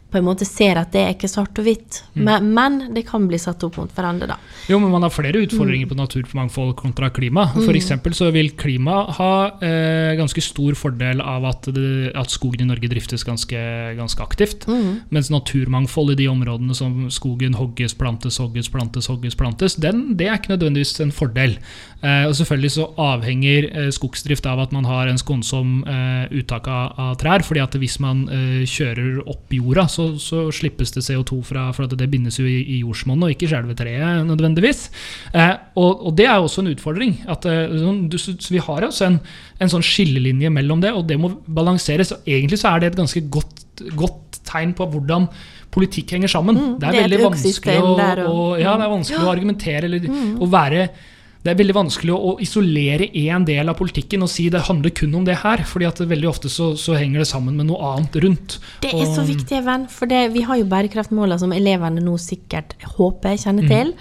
på 0.09 0.17
en 0.17 0.25
måte 0.25 0.45
ser 0.47 0.79
at 0.81 0.89
det 0.93 1.01
er 1.03 1.11
ikke 1.13 1.29
svart 1.29 1.59
og 1.61 1.67
hvitt. 1.67 1.99
Mm. 2.15 2.23
Men, 2.25 2.47
men, 2.55 2.77
det 2.95 3.05
kan 3.09 3.27
bli 3.29 3.37
satt 3.41 3.63
opp 3.67 3.77
mot 3.77 3.91
hverandre, 3.93 4.31
da. 4.31 4.37
Jo, 4.69 4.79
men 4.81 4.91
man 4.93 5.05
har 5.05 5.13
flere 5.13 5.41
utfordringer 5.45 5.85
mm. 5.85 5.91
på 5.91 5.97
naturmangfold 5.99 6.73
kontra 6.79 7.11
klima. 7.13 7.45
For 7.53 7.75
mm. 7.75 8.15
så 8.17 8.29
vil 8.33 8.51
klima 8.57 9.03
ha 9.19 9.31
eh, 9.65 10.15
ganske 10.17 10.41
stor 10.43 10.77
fordel 10.79 11.21
av 11.21 11.45
at, 11.49 11.69
det, 11.75 12.13
at, 12.17 12.33
skogen 12.33 12.65
i 12.65 12.69
Norge 12.71 12.89
driftes 12.91 13.25
ganske, 13.27 13.61
ganske 13.99 14.25
aktivt. 14.25 14.65
Mm. 14.69 15.05
Mens 15.13 15.29
naturmangfold 15.33 16.15
i 16.15 16.19
de 16.23 16.29
områdene 16.31 16.77
som 16.77 17.05
skogen 17.13 17.57
hogges, 17.59 17.93
plantes, 17.97 18.39
hogges, 18.41 18.71
plantes, 18.73 19.09
hogges, 19.11 19.37
plantes, 19.37 19.77
den, 19.77 20.17
det 20.17 20.29
er 20.29 20.41
ikke 20.41 20.55
nødvendigvis 20.55 20.97
en 21.05 21.13
fordel. 21.13 21.59
Eh, 21.99 22.25
og 22.29 22.35
selvfølgelig 22.37 22.71
så 22.77 22.87
avhenger 22.97 23.69
eh, 23.69 23.89
skogsdrift 23.91 24.45
av 24.47 24.61
at 24.63 24.73
man 24.75 24.87
har 24.87 25.09
en 25.11 25.19
skånsom 25.19 25.81
eh, 25.83 26.25
uttak 26.39 26.69
av, 26.71 26.93
av, 26.95 27.15
trær. 27.19 27.43
fordi 27.43 27.61
at 27.63 27.75
hvis 27.75 27.99
man 27.99 28.23
eh, 28.31 28.63
kjører 28.69 29.19
opp 29.27 29.51
jorda, 29.53 29.85
så 29.91 29.98
så, 29.99 30.05
så, 30.21 30.45
slippes 30.55 30.93
det 30.95 31.03
CO2 31.03 31.41
fra 31.45 31.67
For 31.75 31.89
det 31.91 32.07
bindes 32.11 32.39
jo 32.39 32.47
i, 32.47 32.61
i 32.63 32.79
jordsmonnet, 32.81 33.27
og 33.27 33.35
ikke 33.35 33.47
i 33.49 33.51
selve 33.51 33.75
treet 33.77 34.25
nødvendigvis. 34.27 34.85
Eh, 35.33 35.53
og, 35.75 36.07
og, 36.07 36.15
det 36.17 36.29
er 36.29 36.39
også 36.39 36.63
en 36.63 36.71
utfordring. 36.71 37.17
At, 37.29 37.47
eh, 37.49 37.75
sånn, 37.75 38.01
du, 38.11 38.17
vi 38.55 38.63
har 38.63 38.87
også 38.87 39.09
en, 39.09 39.19
en, 39.59 39.71
sånn 39.75 39.85
skillelinje 39.85 40.51
mellom 40.55 40.83
det, 40.83 40.93
og 40.95 41.05
det 41.09 41.19
må 41.21 41.33
balanseres. 41.45 42.13
og 42.15 42.27
Egentlig 42.29 42.61
så 42.61 42.73
er 42.73 42.83
det 42.83 42.93
et 42.93 42.99
ganske 43.01 43.25
godt, 43.31 43.85
godt 43.99 44.41
tegn 44.49 44.73
på 44.77 44.87
hvordan 44.93 45.29
politikk 45.73 46.15
henger 46.15 46.31
sammen. 46.31 46.57
Mm, 46.57 46.73
det 46.79 46.87
er 46.87 46.95
det 46.95 46.99
er 46.99 47.07
veldig 47.07 47.23
vanskelig, 47.27 47.77
å, 47.83 47.93
og, 48.31 48.51
ja, 48.61 48.73
det 48.73 48.87
er 48.87 48.93
vanskelig 48.95 49.19
ja. 49.19 49.27
å 49.27 49.33
argumentere 49.35 49.89
eller 49.89 50.09
mm. 50.09 50.35
å 50.41 50.49
være 50.49 50.89
det 51.39 51.53
er 51.53 51.59
veldig 51.61 51.75
vanskelig 51.77 52.11
å, 52.11 52.33
isolere 52.43 53.05
én 53.15 53.45
del 53.47 53.71
av 53.71 53.77
politikken 53.79 54.25
og 54.25 54.31
si 54.31 54.49
det 54.51 54.65
handler 54.67 54.91
kun 54.95 55.13
om 55.15 55.27
det 55.27 55.37
her. 55.39 55.63
fordi 55.63 55.87
at 55.87 56.01
veldig 56.03 56.27
ofte 56.27 56.51
så, 56.51 56.73
så 56.75 56.97
henger 56.99 57.23
det 57.23 57.29
sammen 57.29 57.55
med 57.55 57.69
noe 57.69 57.93
annet 57.93 58.17
rundt. 58.25 58.57
Det 58.83 58.91
er 58.91 59.05
og, 59.05 59.13
så 59.15 59.23
viktig, 59.27 59.61
venn. 59.63 59.87
For 59.93 60.11
det, 60.11 60.25
vi 60.35 60.43
har 60.43 60.59
jo 60.59 60.67
bærekraftmålene 60.67 61.39
som 61.39 61.55
elevene 61.55 62.03
nå 62.03 62.17
sikkert 62.19 62.75
håper 62.97 63.39
kjenner 63.39 63.63
mm. 63.63 63.71
til. 63.71 63.93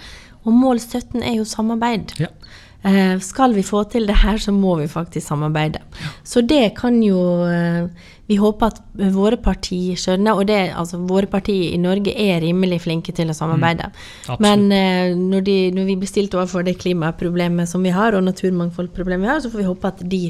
Og 0.43 0.55
mål 0.55 0.83
17 0.83 1.23
er 1.23 1.37
jo 1.37 1.47
samarbeid. 1.47 2.11
Ja. 2.19 2.31
Eh, 2.83 3.19
skal 3.19 3.53
vi 3.57 3.63
få 3.65 3.83
til 3.91 4.07
det 4.07 4.21
her, 4.21 4.37
så 4.39 4.53
må 4.55 4.77
vi 4.79 4.87
faktisk 4.87 5.27
samarbeide. 5.27 5.81
Så 6.23 6.41
det 6.47 6.75
kan 6.77 7.01
jo 7.03 7.19
eh, 7.43 7.89
vi 8.29 8.37
håper 8.37 8.69
at 8.69 8.79
våre 9.15 9.39
partier 9.41 9.97
skjønner, 9.97 10.37
og 10.37 10.45
det, 10.51 10.57
altså, 10.77 10.99
våre 11.09 11.25
partier 11.25 11.73
i 11.73 11.79
Norge 11.81 12.13
er 12.13 12.43
rimelig 12.43 12.83
flinke 12.83 13.13
til 13.15 13.31
å 13.31 13.35
samarbeide. 13.35 13.89
Mm, 14.27 14.35
Men 14.45 14.65
eh, 14.75 15.15
når, 15.17 15.45
de, 15.47 15.55
når, 15.73 15.87
vi 15.87 15.95
blir 15.97 16.11
stilt 16.11 16.37
overfor 16.37 16.67
det 16.67 16.77
klimaproblemet 16.77 17.71
som 17.71 17.81
vi 17.81 17.95
har, 17.95 18.13
og 18.13 18.27
naturmangfoldproblemet 18.27 19.25
vi 19.25 19.31
har, 19.33 19.41
så 19.41 19.49
får 19.49 19.63
vi 19.63 19.69
håpe 19.71 19.89
at 19.89 20.03
de 20.13 20.21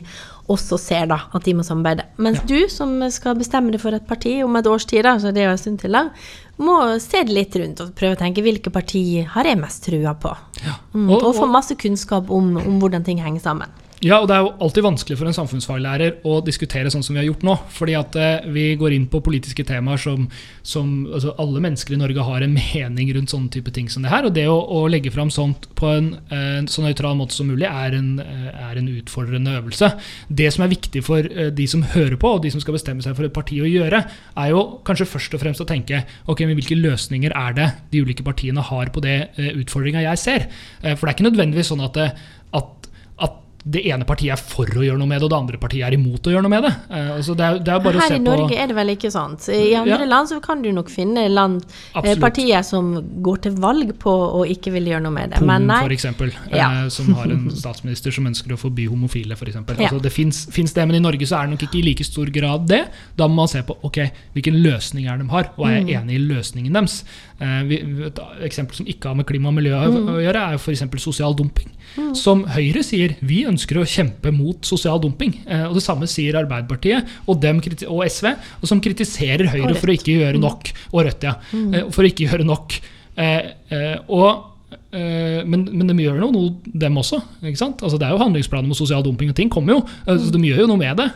også 0.49 0.79
ser 0.81 1.09
da, 1.11 1.19
at 1.35 1.45
de 1.45 1.53
må 1.55 1.63
samarbeide. 1.65 2.07
Mens 2.21 2.41
ja. 2.41 2.45
du, 2.49 2.69
som 2.73 2.95
skal 3.13 3.37
bestemme 3.39 3.73
deg 3.73 3.81
for 3.81 3.95
et 3.95 4.07
parti 4.09 4.39
om 4.45 4.57
et 4.57 4.69
års 4.69 4.87
tid, 4.89 5.03
da, 5.05 5.15
så 5.21 5.33
det 5.35 5.43
er 5.43 5.51
jo 5.51 5.55
en 5.57 5.61
stund 5.61 5.81
til 5.83 5.97
da, 5.97 6.07
må 6.59 6.77
se 6.99 7.21
det 7.23 7.35
litt 7.35 7.57
rundt 7.59 7.83
og 7.83 7.93
prøve 7.97 8.17
å 8.17 8.19
tenke 8.19 8.43
hvilke 8.43 8.73
parti 8.73 9.03
har 9.35 9.47
jeg 9.47 9.59
mest 9.61 9.85
trua 9.85 10.15
på. 10.19 10.33
Ja. 10.63 10.79
Mm, 10.95 11.05
og, 11.07 11.21
og, 11.21 11.35
få 11.37 11.47
masse 11.49 11.77
kunnskap 11.79 12.31
om, 12.33 12.55
om 12.59 12.81
hvordan 12.81 13.05
ting 13.07 13.21
henger 13.23 13.45
sammen. 13.45 13.77
Ja, 13.99 14.21
og 14.21 14.29
det 14.29 14.35
er 14.37 14.45
jo 14.45 14.51
alltid 14.63 14.85
vanskelig 14.85 15.17
for 15.19 15.27
en 15.27 15.35
samfunnsfaglærer 15.35 16.21
å 16.27 16.37
diskutere 16.45 16.91
sånn 16.91 17.03
som 17.03 17.17
vi 17.17 17.19
har 17.19 17.25
gjort 17.27 17.41
nå. 17.43 17.55
Fordi 17.75 17.95
at 17.99 18.15
eh, 18.15 18.45
vi 18.47 18.63
går 18.79 18.93
inn 18.95 19.09
på 19.11 19.19
politiske 19.25 19.65
temaer 19.67 19.99
som, 19.99 20.23
som 20.63 20.87
altså 21.09 21.33
Alle 21.41 21.59
mennesker 21.65 21.97
i 21.97 21.99
Norge 21.99 22.23
har 22.23 22.45
en 22.45 22.55
mening 22.59 23.11
rundt 23.17 23.33
sånne 23.33 23.51
type 23.51 23.73
ting 23.75 23.89
som 23.91 24.05
det 24.05 24.13
her. 24.13 24.29
Og 24.29 24.35
det 24.37 24.45
å, 24.47 24.55
å 24.55 24.85
legge 24.91 25.11
fram 25.11 25.31
sånt 25.33 25.67
på 25.75 25.91
en, 25.91 26.13
en 26.31 26.69
så 26.71 26.85
nøytral 26.85 27.17
måte 27.19 27.35
som 27.35 27.51
mulig 27.51 27.67
er 27.67 27.97
en, 27.99 28.13
eh, 28.23 28.47
er 28.69 28.79
en, 28.79 28.87
utfordrende 29.01 29.57
øvelse. 29.59 29.91
Det 30.31 30.47
som 30.55 30.63
er 30.63 30.71
viktig 30.71 31.03
for 31.03 31.27
eh, 31.27 31.51
de 31.55 31.67
som 31.67 31.83
hører 31.91 32.15
på, 32.19 32.33
og 32.37 32.47
de 32.47 32.53
som 32.55 32.63
skal 32.63 32.79
bestemme 32.79 33.03
seg 33.03 33.19
for 33.19 33.27
et 33.27 33.35
parti 33.35 33.59
å 33.59 33.67
gjøre, 33.67 34.03
er 34.39 34.53
jo 34.53 34.63
kanskje 34.87 35.09
først 35.11 35.35
og 35.35 35.43
fremst 35.43 35.65
å 35.65 35.67
tenke 35.67 36.05
ok, 36.31 36.45
men 36.47 36.55
hvilke 36.55 36.79
løsninger 36.79 37.35
er 37.35 37.59
det 37.59 37.67
de 37.91 38.05
ulike 38.07 38.23
partiene 38.23 38.63
har 38.63 38.95
på 38.95 39.03
det 39.03 39.17
utfordringa 39.35 40.07
jeg 40.07 40.23
ser. 40.23 40.47
For 40.79 41.03
det 41.03 41.11
er 41.11 41.17
ikke 41.17 41.27
nødvendigvis 41.27 41.71
sånn 41.73 41.83
at, 41.83 41.99
at 41.99 42.38
det 43.69 43.83
ene 43.91 44.05
partiet 44.07 44.33
er 44.33 44.41
for 44.41 44.69
å 44.79 44.83
gjøre 44.83 44.97
noe 44.99 45.09
med 45.09 45.19
det, 45.19 45.27
og 45.27 45.31
det 45.33 45.37
andre 45.37 45.59
partiet 45.61 45.85
er 45.85 45.95
imot 45.97 46.25
å 46.25 46.33
gjøre 46.33 46.45
noe 46.45 46.53
med 46.53 46.65
det. 46.65 46.71
Uh, 46.89 47.11
altså 47.19 47.35
det, 47.37 47.45
er, 47.45 47.59
det 47.65 47.73
er 47.75 47.99
Her 47.99 48.15
i 48.15 48.21
Norge 48.23 48.57
er 48.57 48.71
det 48.71 48.77
vel 48.77 48.93
ikke 48.95 49.11
sant. 49.13 49.45
I 49.53 49.75
andre 49.77 49.99
ja. 50.05 50.09
land 50.09 50.31
så 50.31 50.39
kan 50.43 50.63
du 50.63 50.69
nok 50.73 50.91
finne 50.93 51.27
land, 51.31 51.61
eh, 52.01 52.15
partier 52.21 52.65
som 52.65 52.91
går 53.25 53.43
til 53.45 53.57
valg 53.61 53.93
på 54.01 54.13
å 54.39 54.43
ikke 54.49 54.73
ville 54.73 54.93
gjøre 54.93 55.05
noe 55.05 55.15
med 55.15 55.33
det. 55.33 55.41
Polen, 55.43 55.73
for 55.75 55.95
eksempel, 55.95 56.33
ja. 56.53 56.69
som 56.93 57.11
har 57.17 57.29
en 57.33 57.47
statsminister 57.53 58.15
som 58.15 58.29
ønsker 58.29 58.55
å 58.55 58.59
forby 58.59 58.87
homofile, 58.89 59.37
f.eks. 59.37 59.59
Ja. 59.59 59.75
Altså 59.77 60.01
det 60.03 60.13
fins 60.15 60.75
det, 60.75 60.85
men 60.89 60.97
i 60.97 61.03
Norge 61.03 61.29
så 61.29 61.39
er 61.39 61.47
det 61.47 61.57
nok 61.57 61.67
ikke 61.69 61.81
i 61.81 61.85
like 61.85 62.07
stor 62.07 62.31
grad 62.33 62.67
det. 62.69 62.83
Da 63.19 63.29
må 63.29 63.43
man 63.43 63.51
se 63.51 63.61
på 63.65 63.77
ok, 63.85 64.01
hvilken 64.35 64.59
løsning 64.63 65.09
er 65.09 65.21
de 65.21 65.29
har, 65.31 65.51
og 65.57 65.67
er 65.69 65.79
jeg 65.79 65.87
mm. 65.87 65.95
enig 66.01 66.17
i 66.17 66.23
løsningen 66.31 66.79
deres. 66.79 67.01
Et 67.39 68.23
eksempel 68.45 68.81
som 68.81 68.89
ikke 68.89 69.11
har 69.11 69.19
med 69.19 69.27
klima 69.29 69.51
og 69.51 69.59
miljø 69.59 69.77
mm. 69.77 70.09
å 70.15 70.21
gjøre, 70.23 70.47
er 70.53 70.59
f.eks. 70.59 70.87
sosial 71.03 71.37
dumping. 71.37 71.69
Mm. 71.97 72.11
Som 72.17 72.43
Høyre 72.53 72.83
sier, 72.85 73.15
vi 73.25 73.43
ønsker 73.49 73.58
å 73.59 73.87
kjempe 73.87 74.31
mot 74.35 74.65
sosial 74.65 74.99
dumping. 75.01 75.33
Eh, 75.45 75.65
og 75.67 75.77
Det 75.77 75.83
samme 75.85 76.07
sier 76.09 76.37
Arbeiderpartiet 76.39 77.07
og, 77.25 77.39
dem, 77.41 77.61
og 77.87 78.03
SV, 78.05 78.31
og 78.61 78.69
som 78.69 78.81
kritiserer 78.83 79.49
Høyre 79.51 79.75
for 79.77 79.91
å 79.91 79.97
ikke 79.97 80.17
gjøre 80.19 80.41
nok. 80.41 80.71
Og 80.93 81.03
Rødt, 81.07 81.27
ja. 81.27 81.35
Mm. 81.51 81.73
Eh, 81.73 81.89
for 81.95 82.05
å 82.05 82.11
ikke 82.11 82.29
gjøre 82.29 82.47
nok. 82.47 82.79
Eh, 83.19 83.99
og 84.07 84.45
men, 84.89 85.63
men, 85.69 85.89
de 85.89 86.01
gjør 86.01 86.17
noe, 86.17 86.33
noe 86.33 86.73
dem 86.81 86.97
også. 86.97 87.19
ikke 87.45 87.57
sant? 87.57 87.81
Altså, 87.85 87.97
det 88.01 88.07
er 88.07 88.13
jo 88.13 88.21
handlingsplaner 88.21 88.69
mot 88.69 88.77
sosial 88.77 89.03
dumping, 89.05 89.29
og 89.29 89.37
ting 89.37 89.49
kommer 89.49 89.75
jo. 89.75 89.79
Så 90.05 90.29
de 90.33 90.41
gjør 90.45 90.63
jo 90.63 90.67
noe 90.71 90.81
med 90.81 90.97
det. 90.97 91.07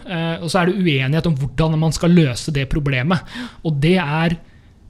Og 0.41 0.49
så 0.49 0.59
er 0.61 0.69
det 0.69 0.77
uenighet 0.77 1.29
om 1.29 1.35
hvordan 1.37 1.77
man 1.81 1.93
skal 1.93 2.13
løse 2.13 2.53
det 2.53 2.67
problemet. 2.69 3.33
Og 3.65 3.77
det 3.81 3.95
er 4.01 4.37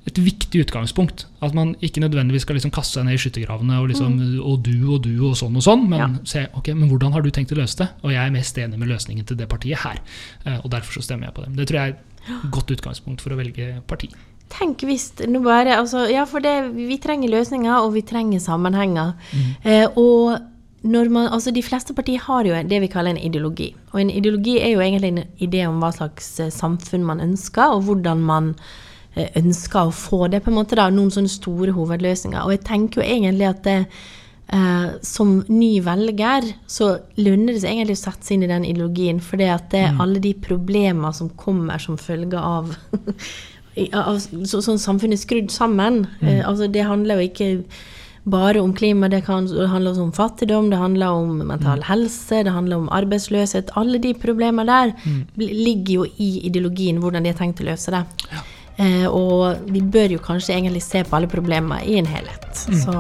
et 0.06 0.18
viktig 0.20 0.66
utgangspunkt. 0.66 1.26
At 1.42 1.54
man 1.56 1.76
ikke 1.82 2.02
nødvendigvis 2.04 2.44
skal 2.44 2.58
liksom 2.58 2.74
kaste 2.76 3.00
seg 3.00 3.06
ned 3.08 3.16
i 3.16 3.22
skyttergravene 3.24 3.78
og 3.80 3.88
liksom 3.94 4.18
og 4.44 4.58
du 4.66 4.76
og 4.92 5.02
du 5.06 5.14
og 5.30 5.38
sånn 5.40 5.56
og 5.56 5.64
sånn, 5.64 5.88
men 5.90 6.00
Ja. 6.00 6.10
se 6.28 6.48
ok, 6.54 6.74
men 6.76 6.90
hvordan 6.90 7.14
har 7.14 7.22
du 7.22 7.30
tenkt 7.32 7.54
å 7.56 7.60
løse 7.62 7.78
det? 7.78 7.90
Og 8.04 8.12
jeg 8.12 8.26
er 8.26 8.32
mest 8.32 8.58
enig 8.58 8.78
med 8.80 8.90
løsningen 8.90 9.26
til 9.26 9.38
det 9.38 9.48
partiet 9.50 9.80
her. 9.80 10.00
Eh, 10.46 10.60
og 10.64 10.70
derfor 10.72 11.00
så 11.00 11.04
stemmer 11.08 11.28
jeg 11.28 11.34
på 11.36 11.46
dem. 11.46 11.56
Det 11.56 11.68
tror 11.68 11.80
jeg 11.80 11.90
er 11.90 11.96
et 11.96 12.52
godt 12.52 12.72
utgangspunkt 12.76 13.22
for 13.22 13.32
å 13.32 13.38
velge 13.40 13.82
parti. 13.88 14.10
Tenk 14.50 14.84
hvis 14.86 15.14
nå 15.26 15.42
bare 15.42 15.78
altså, 15.80 16.06
Ja, 16.12 16.26
for 16.26 16.40
det, 16.40 16.74
vi 16.76 16.98
trenger 16.98 17.30
løsninger, 17.30 17.74
og 17.82 17.94
vi 17.94 18.02
trenger 18.02 18.40
sammenhenger. 18.40 19.14
Eh, 19.64 19.88
og 19.96 20.40
man, 20.84 21.28
altså 21.32 21.52
De 21.54 21.64
fleste 21.64 21.94
partier 21.96 22.20
har 22.20 22.44
jo 22.44 22.54
det 22.68 22.82
vi 22.82 22.88
kaller 22.88 23.12
en 23.12 23.18
ideologi. 23.18 23.74
Og 23.94 24.02
en 24.02 24.10
ideologi 24.10 24.60
er 24.60 24.74
jo 24.74 24.80
egentlig 24.84 25.14
en 25.14 25.24
idé 25.40 25.66
om 25.68 25.80
hva 25.80 25.94
slags 25.96 26.40
eh, 26.40 26.50
samfunn 26.52 27.06
man 27.06 27.22
ønsker, 27.22 27.72
og 27.72 27.84
hvordan 27.84 28.20
man 28.20 28.56
ønsker 29.16 29.88
å 29.88 29.94
få 29.94 30.28
det. 30.28 30.44
på 30.44 30.52
en 30.52 30.58
måte 30.58 30.78
da, 30.80 30.90
Noen 30.90 31.12
sånne 31.14 31.32
store 31.32 31.74
hovedløsninger. 31.76 32.42
Og 32.44 32.56
jeg 32.56 32.66
tenker 32.66 33.02
jo 33.02 33.08
egentlig 33.08 33.48
at 33.50 33.64
det, 33.68 33.78
eh, 34.48 34.90
som 35.06 35.36
ny 35.48 35.72
velger 35.86 36.50
så 36.68 36.98
lønner 37.22 37.54
det 37.54 37.64
seg 37.64 37.76
egentlig 37.76 38.00
å 38.00 38.04
sette 38.04 38.26
seg 38.26 38.38
inn 38.38 38.46
i 38.48 38.54
den 38.54 38.68
ideologien. 38.72 39.22
For 39.22 39.42
det 39.42 39.50
at 39.54 39.72
det 39.74 39.86
er 39.88 40.04
alle 40.04 40.22
de 40.24 40.34
problemer 40.34 41.14
som 41.14 41.30
kommer 41.30 41.82
som 41.82 41.98
følge 41.98 42.40
av 42.40 42.74
så, 43.76 44.62
sånn 44.62 44.82
samfunnet 44.82 45.20
er 45.20 45.26
skrudd 45.26 45.52
sammen. 45.54 46.06
Eh, 46.22 46.42
altså 46.46 46.70
det 46.72 46.88
handler 46.88 47.22
jo 47.22 47.30
ikke 47.30 47.52
bare 48.24 48.62
om 48.64 48.72
klima, 48.74 49.10
det, 49.12 49.26
kan, 49.26 49.46
det 49.46 49.68
handler 49.68 49.92
også 49.92 50.06
om 50.06 50.14
fattigdom, 50.16 50.70
det 50.72 50.80
handler 50.80 51.12
om 51.12 51.42
mental 51.44 51.82
helse, 51.84 52.44
det 52.46 52.54
handler 52.56 52.80
om 52.80 52.90
arbeidsløshet. 52.96 53.74
Alle 53.76 54.00
de 54.00 54.14
problemene 54.16 54.64
der 54.70 54.94
mm. 55.04 55.24
ligger 55.36 55.94
jo 55.94 56.06
i 56.18 56.30
ideologien, 56.48 57.02
hvordan 57.04 57.26
de 57.26 57.34
har 57.34 57.40
tenkt 57.42 57.60
å 57.60 57.68
løse 57.68 57.92
det. 57.92 58.06
Eh, 58.32 58.46
og 59.10 59.60
vi 59.70 59.82
bør 59.82 60.16
jo 60.16 60.22
kanskje 60.24 60.56
egentlig 60.56 60.82
se 60.84 61.04
på 61.06 61.16
alle 61.16 61.30
problemer 61.30 61.84
i 61.86 62.00
en 62.00 62.08
helhet. 62.10 62.48
Så, 62.58 62.96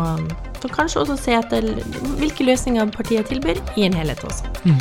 så 0.62 0.70
kanskje 0.70 1.02
også 1.02 1.18
se 1.18 1.38
etter 1.38 1.66
hvilke 2.20 2.46
løsninger 2.46 2.92
partiet 2.94 3.32
tilbyr 3.32 3.58
i 3.78 3.88
en 3.88 3.98
helhet 3.98 4.22
også. 4.28 4.52
Mm. 4.66 4.78